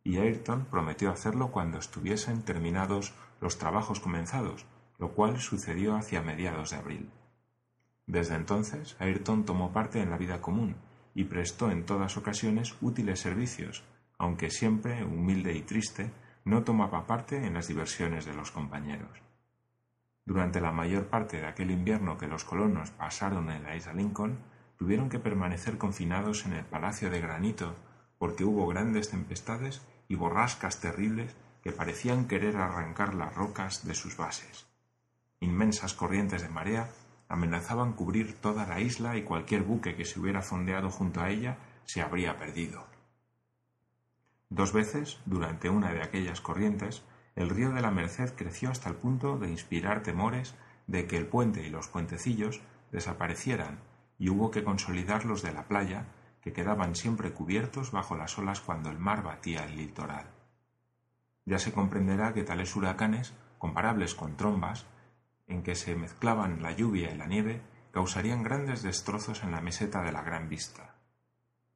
y 0.05 0.19
Ayrton 0.19 0.67
prometió 0.67 1.11
hacerlo 1.11 1.51
cuando 1.51 1.79
estuviesen 1.79 2.43
terminados 2.43 3.15
los 3.41 3.59
trabajos 3.59 4.01
comenzados, 4.01 4.67
lo 4.99 5.13
cual 5.13 5.41
sucedió 5.41 5.97
hacia 5.97 6.23
mediados 6.23 6.71
de 6.71 6.77
abril. 6.77 7.11
Desde 8.07 8.35
entonces, 8.35 8.97
Ayrton 8.99 9.45
tomó 9.45 9.73
parte 9.73 10.01
en 10.01 10.11
la 10.11 10.19
vida 10.19 10.41
común 10.43 10.77
y 11.15 11.25
prestó 11.25 11.71
en 11.71 11.87
todas 11.87 12.17
ocasiones 12.17 12.75
útiles 12.81 13.21
servicios, 13.21 13.83
aunque 14.19 14.51
siempre 14.51 15.05
humilde 15.05 15.55
y 15.55 15.63
triste, 15.63 16.11
no 16.45 16.63
tomaba 16.63 17.07
parte 17.07 17.47
en 17.47 17.55
las 17.55 17.69
diversiones 17.69 18.27
de 18.27 18.35
los 18.35 18.51
compañeros. 18.51 19.09
Durante 20.27 20.61
la 20.61 20.73
mayor 20.73 21.07
parte 21.07 21.39
de 21.39 21.47
aquel 21.47 21.71
invierno 21.71 22.19
que 22.19 22.29
los 22.29 22.45
colonos 22.45 22.91
pasaron 22.91 23.51
en 23.51 23.63
la 23.63 23.77
isla 23.77 23.93
Lincoln, 23.95 24.39
tuvieron 24.77 25.09
que 25.09 25.19
permanecer 25.19 25.79
confinados 25.79 26.47
en 26.47 26.55
el 26.55 26.65
Palacio 26.65 27.11
de 27.11 27.21
Granito 27.21 27.75
porque 28.19 28.45
hubo 28.45 28.67
grandes 28.67 29.11
tempestades 29.11 29.83
y 30.09 30.15
borrascas 30.17 30.81
terribles 30.81 31.35
que 31.63 31.73
parecían 31.73 32.27
querer 32.27 32.57
arrancar 32.57 33.15
las 33.15 33.35
rocas 33.35 33.87
de 33.87 33.95
sus 33.95 34.17
bases. 34.17 34.67
Inmensas 35.41 35.95
corrientes 35.95 36.43
de 36.43 36.49
marea 36.49 36.91
amenazaban 37.29 37.93
cubrir 37.93 38.35
toda 38.35 38.67
la 38.67 38.81
isla 38.81 39.17
y 39.17 39.23
cualquier 39.23 39.63
buque 39.63 39.97
que 39.97 40.05
se 40.05 40.21
hubiera 40.21 40.43
fondeado 40.43 40.91
junto 40.91 41.21
a 41.21 41.31
ella 41.31 41.59
se 41.85 42.03
habría 42.03 42.39
perdido. 42.39 42.87
Dos 44.51 44.73
veces, 44.73 45.19
durante 45.25 45.69
una 45.71 45.93
de 45.93 46.03
aquellas 46.03 46.41
corrientes, 46.41 47.03
el 47.35 47.51
río 47.51 47.73
de 47.73 47.81
la 47.81 47.91
Merced 47.91 48.35
creció 48.37 48.71
hasta 48.71 48.89
el 48.89 48.95
punto 48.95 49.39
de 49.39 49.51
inspirar 49.51 50.03
temores 50.03 50.55
de 50.87 51.07
que 51.07 51.17
el 51.17 51.27
puente 51.27 51.67
y 51.67 51.71
los 51.71 51.89
puentecillos 51.89 52.61
desaparecieran 52.93 53.79
y 54.25 54.31
hubo 54.31 54.51
que 54.51 54.65
consolidar 54.65 55.27
los 55.27 55.43
de 55.43 55.53
la 55.53 55.65
playa, 55.65 56.07
que 56.41 56.55
quedaban 56.55 56.95
siempre 56.95 57.35
cubiertos 57.35 57.93
bajo 57.93 58.17
las 58.17 58.39
olas 58.39 58.63
cuando 58.63 58.89
el 58.89 58.99
mar 58.99 59.23
batía 59.23 59.67
el 59.67 59.77
litoral. 59.77 60.25
Ya 61.45 61.59
se 61.59 61.75
comprenderá 61.75 62.33
que 62.33 62.43
tales 62.43 62.75
huracanes, 62.75 63.35
comparables 63.59 64.15
con 64.15 64.39
trombas, 64.39 64.87
en 65.47 65.63
que 65.63 65.75
se 65.75 65.95
mezclaban 65.95 66.63
la 66.63 66.73
lluvia 66.73 67.13
y 67.13 67.19
la 67.19 67.27
nieve, 67.27 67.61
causarían 67.91 68.43
grandes 68.43 68.83
destrozos 68.83 69.43
en 69.43 69.51
la 69.51 69.61
meseta 69.61 70.01
de 70.03 70.13
la 70.13 70.23
Gran 70.23 70.49
Vista. 70.49 70.95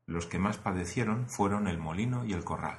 Los 0.07 0.25
que 0.25 0.39
más 0.39 0.57
padecieron 0.57 1.29
fueron 1.29 1.69
el 1.69 1.77
molino 1.77 2.25
y 2.25 2.33
el 2.33 2.45
corral. 2.45 2.79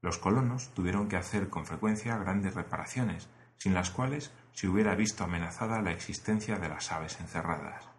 Los 0.00 0.18
colonos 0.18 0.74
tuvieron 0.74 1.08
que 1.08 1.16
hacer 1.16 1.50
con 1.50 1.66
frecuencia 1.66 2.18
grandes 2.18 2.54
reparaciones, 2.54 3.28
sin 3.58 3.74
las 3.74 3.92
cuales 3.92 4.32
se 4.50 4.66
hubiera 4.66 4.96
visto 4.96 5.22
amenazada 5.22 5.80
la 5.82 5.92
existencia 5.92 6.58
de 6.58 6.68
las 6.68 6.90
aves 6.90 7.20
encerradas. 7.20 7.91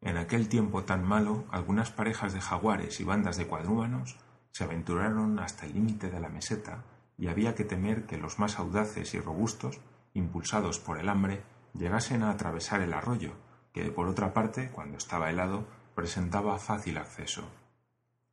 En 0.00 0.16
aquel 0.16 0.48
tiempo 0.48 0.84
tan 0.84 1.04
malo, 1.04 1.44
algunas 1.50 1.90
parejas 1.90 2.32
de 2.32 2.40
jaguares 2.40 3.00
y 3.00 3.04
bandas 3.04 3.36
de 3.36 3.46
cuadrúmanos 3.46 4.16
se 4.52 4.64
aventuraron 4.64 5.38
hasta 5.38 5.66
el 5.66 5.74
límite 5.74 6.10
de 6.10 6.20
la 6.20 6.28
meseta 6.28 6.84
y 7.16 7.26
había 7.26 7.54
que 7.54 7.64
temer 7.64 8.06
que 8.06 8.16
los 8.16 8.38
más 8.38 8.58
audaces 8.58 9.12
y 9.14 9.20
robustos, 9.20 9.80
impulsados 10.14 10.78
por 10.78 10.98
el 10.98 11.08
hambre, 11.08 11.42
llegasen 11.74 12.22
a 12.22 12.30
atravesar 12.30 12.80
el 12.80 12.92
arroyo, 12.92 13.32
que 13.72 13.90
por 13.90 14.06
otra 14.06 14.32
parte, 14.32 14.70
cuando 14.70 14.96
estaba 14.96 15.30
helado, 15.30 15.66
presentaba 15.94 16.58
fácil 16.58 16.96
acceso. 16.96 17.50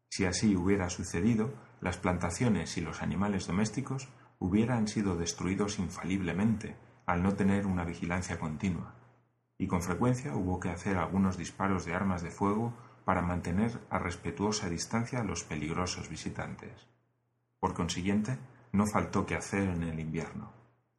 Si 0.10 0.26
así 0.26 0.56
hubiera 0.56 0.90
sucedido, 0.90 1.54
las 1.82 1.98
plantaciones 1.98 2.78
y 2.78 2.82
los 2.82 3.02
animales 3.02 3.48
domésticos 3.48 4.08
hubieran 4.40 4.88
sido 4.88 5.18
destruidos 5.18 5.80
infaliblemente 5.80 6.76
al 7.06 7.24
no 7.24 7.34
tener 7.34 7.66
una 7.66 7.86
vigilancia 7.86 8.40
continua, 8.40 8.94
y 9.58 9.68
con 9.68 9.82
frecuencia 9.82 10.36
hubo 10.36 10.60
que 10.60 10.70
hacer 10.70 10.98
algunos 10.98 11.38
disparos 11.38 11.86
de 11.86 11.94
armas 11.94 12.22
de 12.22 12.32
fuego 12.32 12.74
para 13.06 13.22
mantener 13.22 13.80
a 13.90 14.00
respetuosa 14.00 14.70
distancia 14.70 15.22
a 15.22 15.24
los 15.24 15.44
peligrosos 15.44 16.10
visitantes. 16.10 16.88
Por 17.60 17.74
consiguiente, 17.74 18.38
no 18.72 18.86
faltó 18.86 19.26
que 19.26 19.36
hacer 19.36 19.70
en 19.70 19.84
el 19.84 20.00
invierno, 20.00 20.52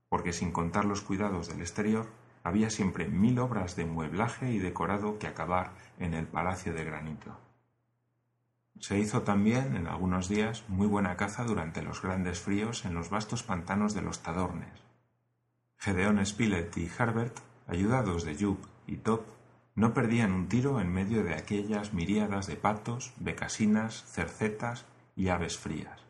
porque 0.09 0.33
sin 0.33 0.53
contar 0.53 0.85
los 0.85 1.03
cuidados 1.03 1.49
del 1.49 1.61
exterior, 1.61 2.07
había 2.43 2.71
siempre 2.71 3.09
mil 3.09 3.39
obras 3.41 3.75
de 3.75 3.85
mueblaje 3.85 4.53
y 4.53 4.59
decorado 4.59 5.19
que 5.19 5.27
acabar 5.27 5.73
en 5.99 6.15
el 6.15 6.27
Palacio 6.27 6.73
de 6.73 6.85
Granito. 6.85 7.37
Se 8.79 8.99
hizo 8.99 9.23
también, 9.23 9.75
en 9.75 9.87
algunos 9.87 10.29
días, 10.29 10.65
muy 10.69 10.87
buena 10.87 11.17
caza 11.17 11.45
durante 11.45 11.83
los 11.83 12.03
grandes 12.03 12.41
fríos 12.41 12.85
en 12.85 12.95
los 12.95 13.11
vastos 13.11 13.43
pantanos 13.43 13.95
de 13.95 14.03
los 14.03 14.23
Tadornes. 14.23 14.83
Gedeón 15.79 16.25
Spilett 16.25 16.77
y 16.77 16.91
Herbert, 16.99 17.41
ayudados 17.67 18.25
de 18.25 18.37
Jup 18.37 18.65
y 18.87 18.97
Top, 18.97 19.25
no 19.75 19.93
perdían 19.93 20.33
un 20.33 20.49
tiro 20.49 20.81
en 20.81 20.93
medio 20.93 21.23
de 21.23 21.35
aquellas 21.35 21.93
miríadas 21.93 22.47
de 22.47 22.57
patos, 22.57 23.13
becasinas, 23.19 24.05
cercetas 24.05 24.87
y 25.15 25.29
aves 25.29 25.59
frías. 25.59 26.01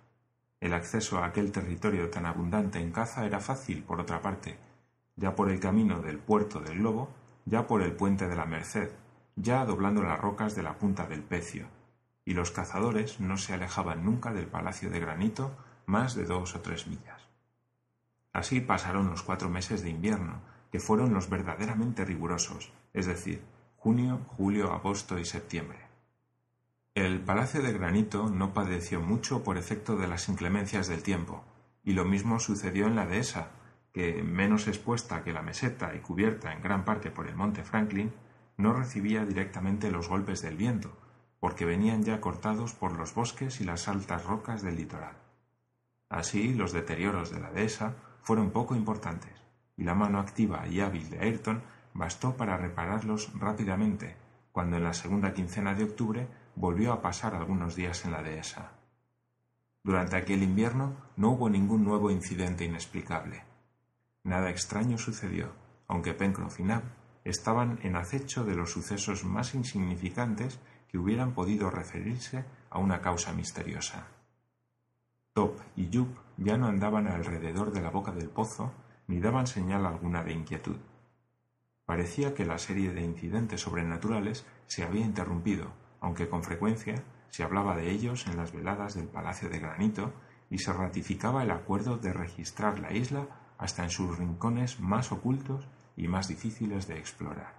El 0.60 0.72
acceso 0.72 1.18
a 1.18 1.26
aquel 1.26 1.52
territorio 1.52 2.08
tan 2.10 2.26
abundante 2.26 2.78
en 2.78 2.92
caza 2.92 3.26
era 3.26 3.40
fácil, 3.40 3.82
por 3.82 4.00
otra 4.00 4.22
parte, 4.22 4.56
ya 5.16 5.34
por 5.34 5.50
el 5.50 5.60
camino 5.60 6.00
del 6.00 6.18
puerto 6.18 6.60
del 6.60 6.78
Lobo, 6.78 7.10
ya 7.44 7.66
por 7.66 7.82
el 7.82 7.92
puente 7.92 8.28
de 8.28 8.36
la 8.36 8.46
Merced, 8.46 8.90
ya 9.34 9.64
doblando 9.64 10.02
las 10.02 10.18
rocas 10.18 10.54
de 10.54 10.62
la 10.62 10.78
punta 10.78 11.06
del 11.06 11.22
Pecio, 11.22 11.66
y 12.24 12.34
los 12.34 12.50
cazadores 12.50 13.20
no 13.20 13.36
se 13.36 13.54
alejaban 13.54 14.04
nunca 14.04 14.32
del 14.32 14.46
palacio 14.46 14.90
de 14.90 15.00
granito 15.00 15.52
más 15.86 16.14
de 16.14 16.24
dos 16.24 16.54
o 16.54 16.60
tres 16.60 16.86
millas. 16.86 17.22
Así 18.32 18.60
pasaron 18.60 19.08
los 19.08 19.22
cuatro 19.22 19.48
meses 19.48 19.82
de 19.82 19.90
invierno, 19.90 20.40
que 20.70 20.80
fueron 20.80 21.14
los 21.14 21.28
verdaderamente 21.28 22.04
rigurosos, 22.04 22.72
es 22.92 23.06
decir, 23.06 23.42
junio, 23.76 24.20
julio, 24.36 24.72
agosto 24.72 25.18
y 25.18 25.24
septiembre. 25.24 25.78
El 26.94 27.20
palacio 27.20 27.62
de 27.62 27.72
granito 27.72 28.28
no 28.30 28.54
padeció 28.54 29.00
mucho 29.00 29.44
por 29.44 29.58
efecto 29.58 29.96
de 29.96 30.08
las 30.08 30.28
inclemencias 30.28 30.88
del 30.88 31.02
tiempo, 31.02 31.44
y 31.84 31.92
lo 31.92 32.04
mismo 32.04 32.40
sucedió 32.40 32.86
en 32.86 32.96
la 32.96 33.06
dehesa, 33.06 33.50
que, 33.92 34.22
menos 34.22 34.66
expuesta 34.66 35.22
que 35.22 35.32
la 35.32 35.42
meseta 35.42 35.94
y 35.94 36.00
cubierta 36.00 36.52
en 36.52 36.62
gran 36.62 36.84
parte 36.84 37.10
por 37.10 37.28
el 37.28 37.36
monte 37.36 37.62
Franklin, 37.64 38.12
no 38.56 38.72
recibía 38.72 39.24
directamente 39.24 39.90
los 39.90 40.08
golpes 40.08 40.42
del 40.42 40.56
viento, 40.56 40.96
porque 41.38 41.64
venían 41.64 42.02
ya 42.02 42.20
cortados 42.20 42.72
por 42.72 42.92
los 42.92 43.14
bosques 43.14 43.60
y 43.60 43.64
las 43.64 43.88
altas 43.88 44.24
rocas 44.24 44.62
del 44.62 44.76
litoral. 44.76 45.16
Así, 46.08 46.54
los 46.54 46.72
deterioros 46.72 47.30
de 47.30 47.40
la 47.40 47.50
dehesa 47.50 47.94
fueron 48.22 48.50
poco 48.50 48.74
importantes, 48.74 49.32
y 49.76 49.84
la 49.84 49.94
mano 49.94 50.18
activa 50.18 50.66
y 50.66 50.80
hábil 50.80 51.10
de 51.10 51.20
Ayrton 51.20 51.62
bastó 51.94 52.36
para 52.36 52.56
repararlos 52.56 53.32
rápidamente, 53.38 54.16
cuando 54.52 54.76
en 54.76 54.84
la 54.84 54.94
segunda 54.94 55.34
quincena 55.34 55.74
de 55.74 55.84
octubre 55.84 56.28
volvió 56.54 56.92
a 56.92 57.02
pasar 57.02 57.34
algunos 57.34 57.76
días 57.76 58.04
en 58.04 58.12
la 58.12 58.22
dehesa. 58.22 58.72
Durante 59.82 60.16
aquel 60.16 60.42
invierno 60.42 60.96
no 61.16 61.30
hubo 61.30 61.48
ningún 61.48 61.84
nuevo 61.84 62.10
incidente 62.10 62.64
inexplicable. 62.64 63.44
Nada 64.24 64.50
extraño 64.50 64.98
sucedió, 64.98 65.52
aunque 65.86 66.14
Pencroff 66.14 66.58
y 66.58 66.64
Nab 66.64 66.82
estaban 67.24 67.78
en 67.82 67.96
acecho 67.96 68.44
de 68.44 68.56
los 68.56 68.72
sucesos 68.72 69.24
más 69.24 69.54
insignificantes 69.54 70.58
que 70.88 70.98
hubieran 70.98 71.32
podido 71.32 71.70
referirse 71.70 72.44
a 72.70 72.78
una 72.78 73.00
causa 73.00 73.32
misteriosa. 73.32 74.08
Top 75.32 75.60
y 75.76 75.90
Jup 75.92 76.08
ya 76.38 76.56
no 76.56 76.66
andaban 76.66 77.06
alrededor 77.06 77.72
de 77.72 77.82
la 77.82 77.90
boca 77.90 78.12
del 78.12 78.28
pozo 78.28 78.72
ni 79.06 79.20
daban 79.20 79.46
señal 79.46 79.86
alguna 79.86 80.22
de 80.22 80.32
inquietud. 80.32 80.76
Parecía 81.84 82.34
que 82.34 82.44
la 82.44 82.58
serie 82.58 82.92
de 82.92 83.02
incidentes 83.02 83.60
sobrenaturales 83.60 84.44
se 84.66 84.82
había 84.82 85.04
interrumpido, 85.04 85.72
aunque 86.00 86.28
con 86.28 86.42
frecuencia 86.42 87.02
se 87.28 87.42
hablaba 87.42 87.76
de 87.76 87.90
ellos 87.90 88.26
en 88.26 88.36
las 88.36 88.52
veladas 88.52 88.94
del 88.94 89.06
Palacio 89.06 89.48
de 89.48 89.58
Granito 89.60 90.12
y 90.50 90.58
se 90.58 90.72
ratificaba 90.72 91.42
el 91.42 91.50
acuerdo 91.50 91.96
de 91.96 92.12
registrar 92.12 92.78
la 92.80 92.92
isla 92.92 93.26
hasta 93.58 93.84
en 93.84 93.90
sus 93.90 94.18
rincones 94.18 94.80
más 94.80 95.12
ocultos 95.12 95.68
y 95.96 96.08
más 96.08 96.28
difíciles 96.28 96.86
de 96.88 96.98
explorar. 96.98 97.54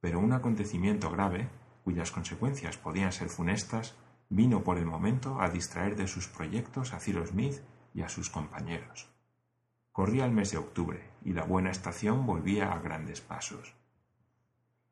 Pero 0.00 0.20
un 0.20 0.32
acontecimiento 0.32 1.10
grave, 1.10 1.48
cuyas 1.84 2.10
consecuencias 2.10 2.76
podían 2.76 3.12
ser 3.12 3.28
funestas, 3.28 3.96
vino 4.28 4.62
por 4.62 4.78
el 4.78 4.84
momento 4.84 5.40
a 5.40 5.48
distraer 5.48 5.96
de 5.96 6.06
sus 6.06 6.28
proyectos 6.28 6.92
a 6.92 7.00
Cyrus 7.00 7.30
Smith 7.30 7.60
y 7.94 8.02
a 8.02 8.08
sus 8.08 8.30
compañeros. 8.30 9.08
Corría 9.98 10.26
el 10.26 10.30
mes 10.30 10.52
de 10.52 10.58
octubre 10.58 11.02
y 11.24 11.32
la 11.32 11.42
buena 11.42 11.72
estación 11.72 12.24
volvía 12.24 12.70
a 12.72 12.78
grandes 12.78 13.20
pasos. 13.20 13.74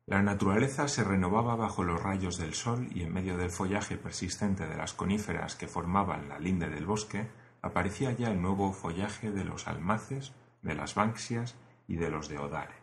La 0.05 0.21
naturaleza 0.21 0.89
se 0.89 1.05
renovaba 1.05 1.55
bajo 1.55 1.85
los 1.85 2.03
rayos 2.03 2.37
del 2.37 2.53
sol 2.53 2.89
y 2.93 3.03
en 3.03 3.13
medio 3.13 3.37
del 3.37 3.49
follaje 3.49 3.95
persistente 3.95 4.67
de 4.67 4.75
las 4.75 4.93
coníferas 4.93 5.55
que 5.55 5.69
formaban 5.69 6.27
la 6.27 6.39
linde 6.39 6.69
del 6.69 6.85
bosque 6.85 7.29
aparecía 7.61 8.11
ya 8.11 8.27
el 8.27 8.41
nuevo 8.41 8.73
follaje 8.73 9.31
de 9.31 9.45
los 9.45 9.69
almaces, 9.69 10.33
de 10.61 10.75
las 10.75 10.93
banksias 10.93 11.55
y 11.87 11.95
de 11.95 12.09
los 12.09 12.27
deodares. 12.27 12.75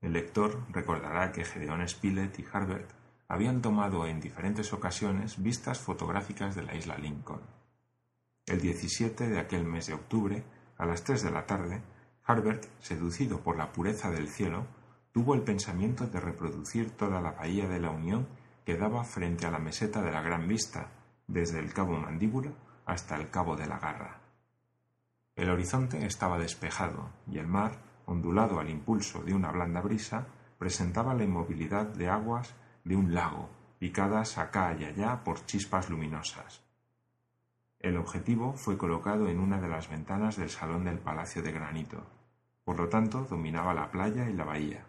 El 0.00 0.14
lector 0.14 0.64
recordará 0.70 1.30
que 1.30 1.44
Gedeón 1.44 1.88
Spilett 1.88 2.36
y 2.40 2.46
Harbert 2.52 2.90
habían 3.28 3.62
tomado 3.62 4.08
en 4.08 4.18
diferentes 4.18 4.72
ocasiones 4.72 5.40
vistas 5.40 5.78
fotográficas 5.78 6.56
de 6.56 6.64
la 6.64 6.74
isla 6.74 6.98
Lincoln. 6.98 7.42
El 8.44 8.60
17 8.60 9.28
de 9.28 9.38
aquel 9.38 9.62
mes 9.62 9.86
de 9.86 9.94
octubre, 9.94 10.42
a 10.78 10.86
las 10.86 11.04
tres 11.04 11.22
de 11.22 11.30
la 11.30 11.44
tarde, 11.44 11.82
Harbert, 12.24 12.64
seducido 12.80 13.40
por 13.40 13.56
la 13.56 13.72
pureza 13.72 14.10
del 14.10 14.28
cielo, 14.28 14.66
tuvo 15.12 15.34
el 15.34 15.42
pensamiento 15.42 16.06
de 16.06 16.20
reproducir 16.20 16.90
toda 16.90 17.20
la 17.20 17.32
bahía 17.32 17.68
de 17.68 17.80
la 17.80 17.90
Unión 17.90 18.28
que 18.64 18.76
daba 18.76 19.04
frente 19.04 19.46
a 19.46 19.50
la 19.50 19.58
meseta 19.58 20.02
de 20.02 20.12
la 20.12 20.22
Gran 20.22 20.46
Vista, 20.46 20.90
desde 21.26 21.58
el 21.58 21.72
cabo 21.72 21.98
Mandíbula 21.98 22.52
hasta 22.86 23.16
el 23.16 23.30
cabo 23.30 23.56
de 23.56 23.66
la 23.66 23.78
Garra. 23.78 24.20
El 25.34 25.50
horizonte 25.50 26.04
estaba 26.06 26.38
despejado 26.38 27.10
y 27.30 27.38
el 27.38 27.46
mar, 27.46 27.78
ondulado 28.06 28.60
al 28.60 28.70
impulso 28.70 29.22
de 29.22 29.34
una 29.34 29.50
blanda 29.50 29.80
brisa, 29.80 30.26
presentaba 30.58 31.14
la 31.14 31.24
inmovilidad 31.24 31.86
de 31.86 32.08
aguas 32.08 32.54
de 32.84 32.96
un 32.96 33.14
lago, 33.14 33.48
picadas 33.78 34.38
acá 34.38 34.76
y 34.78 34.84
allá 34.84 35.22
por 35.24 35.44
chispas 35.46 35.90
luminosas. 35.90 36.67
El 37.80 37.96
objetivo 37.96 38.54
fue 38.54 38.76
colocado 38.76 39.28
en 39.28 39.38
una 39.38 39.60
de 39.60 39.68
las 39.68 39.88
ventanas 39.88 40.36
del 40.36 40.50
salón 40.50 40.84
del 40.84 40.98
Palacio 40.98 41.42
de 41.42 41.52
Granito. 41.52 42.04
Por 42.64 42.76
lo 42.76 42.88
tanto, 42.88 43.24
dominaba 43.24 43.72
la 43.72 43.92
playa 43.92 44.28
y 44.28 44.32
la 44.32 44.44
bahía. 44.44 44.84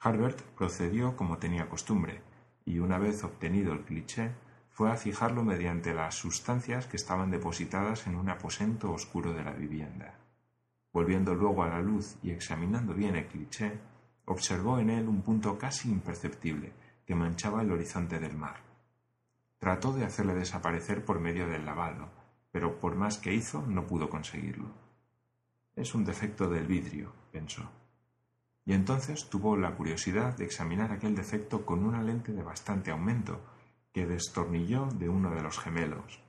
Harbert 0.00 0.40
procedió 0.56 1.16
como 1.16 1.38
tenía 1.38 1.68
costumbre, 1.68 2.20
y 2.64 2.80
una 2.80 2.98
vez 2.98 3.22
obtenido 3.22 3.72
el 3.72 3.84
cliché, 3.84 4.32
fue 4.70 4.90
a 4.90 4.96
fijarlo 4.96 5.44
mediante 5.44 5.94
las 5.94 6.16
sustancias 6.16 6.86
que 6.86 6.96
estaban 6.96 7.30
depositadas 7.30 8.08
en 8.08 8.16
un 8.16 8.28
aposento 8.28 8.90
oscuro 8.92 9.32
de 9.32 9.44
la 9.44 9.52
vivienda. 9.52 10.14
Volviendo 10.92 11.34
luego 11.34 11.62
a 11.62 11.68
la 11.68 11.80
luz 11.80 12.16
y 12.24 12.30
examinando 12.30 12.92
bien 12.92 13.14
el 13.14 13.28
cliché, 13.28 13.78
observó 14.24 14.80
en 14.80 14.90
él 14.90 15.06
un 15.06 15.22
punto 15.22 15.58
casi 15.58 15.88
imperceptible 15.88 16.72
que 17.06 17.14
manchaba 17.14 17.62
el 17.62 17.70
horizonte 17.70 18.18
del 18.18 18.36
mar. 18.36 18.69
Trató 19.60 19.92
de 19.92 20.06
hacerle 20.06 20.34
desaparecer 20.34 21.04
por 21.04 21.20
medio 21.20 21.46
del 21.46 21.66
lavado, 21.66 22.08
pero 22.50 22.80
por 22.80 22.96
más 22.96 23.18
que 23.18 23.34
hizo 23.34 23.60
no 23.66 23.86
pudo 23.86 24.08
conseguirlo. 24.08 24.70
Es 25.76 25.94
un 25.94 26.06
defecto 26.06 26.48
del 26.48 26.66
vidrio, 26.66 27.12
pensó. 27.30 27.70
Y 28.64 28.72
entonces 28.72 29.28
tuvo 29.28 29.58
la 29.58 29.76
curiosidad 29.76 30.34
de 30.34 30.46
examinar 30.46 30.92
aquel 30.92 31.14
defecto 31.14 31.66
con 31.66 31.84
una 31.84 32.02
lente 32.02 32.32
de 32.32 32.42
bastante 32.42 32.90
aumento 32.90 33.38
que 33.92 34.06
destornilló 34.06 34.86
de 34.86 35.10
uno 35.10 35.30
de 35.34 35.42
los 35.42 35.58
gemelos. 35.58 36.22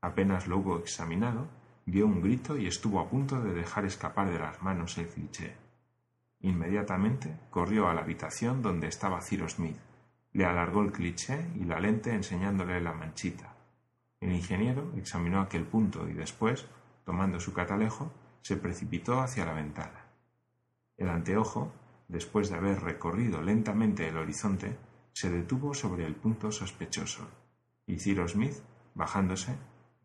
Apenas 0.00 0.48
lo 0.48 0.58
hubo 0.58 0.78
examinado, 0.78 1.46
dio 1.86 2.04
un 2.04 2.20
grito 2.20 2.56
y 2.56 2.66
estuvo 2.66 2.98
a 2.98 3.08
punto 3.08 3.40
de 3.40 3.54
dejar 3.54 3.84
escapar 3.84 4.28
de 4.28 4.40
las 4.40 4.60
manos 4.60 4.98
el 4.98 5.06
cliché. 5.06 5.56
Inmediatamente 6.40 7.38
corrió 7.50 7.88
a 7.88 7.94
la 7.94 8.00
habitación 8.00 8.60
donde 8.60 8.88
estaba 8.88 9.22
Ciro 9.22 9.48
Smith, 9.48 9.78
le 10.34 10.44
alargó 10.44 10.82
el 10.82 10.92
cliché 10.92 11.46
y 11.54 11.64
la 11.64 11.80
lente 11.80 12.12
enseñándole 12.12 12.80
la 12.80 12.92
manchita. 12.92 13.54
El 14.20 14.32
ingeniero 14.32 14.92
examinó 14.96 15.40
aquel 15.40 15.64
punto 15.64 16.08
y 16.08 16.12
después, 16.12 16.66
tomando 17.04 17.40
su 17.40 17.52
catalejo, 17.52 18.12
se 18.42 18.56
precipitó 18.56 19.20
hacia 19.20 19.46
la 19.46 19.54
ventana. 19.54 20.04
El 20.96 21.08
anteojo, 21.08 21.72
después 22.08 22.50
de 22.50 22.56
haber 22.56 22.82
recorrido 22.82 23.42
lentamente 23.42 24.08
el 24.08 24.16
horizonte, 24.16 24.76
se 25.12 25.30
detuvo 25.30 25.72
sobre 25.72 26.04
el 26.04 26.16
punto 26.16 26.50
sospechoso, 26.50 27.28
y 27.86 27.98
Ciro 27.98 28.26
Smith, 28.26 28.56
bajándose, 28.94 29.56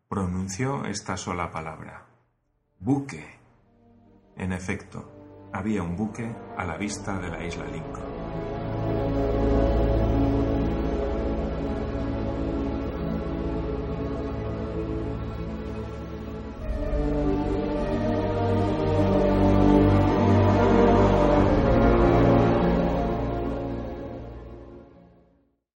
pronunció 0.08 0.84
esta 0.84 1.16
sola 1.16 1.50
palabra. 1.50 2.06
Buque. 2.78 3.26
En 4.36 4.52
efecto, 4.52 5.50
había 5.52 5.82
un 5.82 5.96
buque 5.96 6.32
a 6.56 6.64
la 6.64 6.76
vista 6.76 7.18
de 7.18 7.28
la 7.28 7.44
isla 7.44 7.66
Lincoln. 7.66 9.69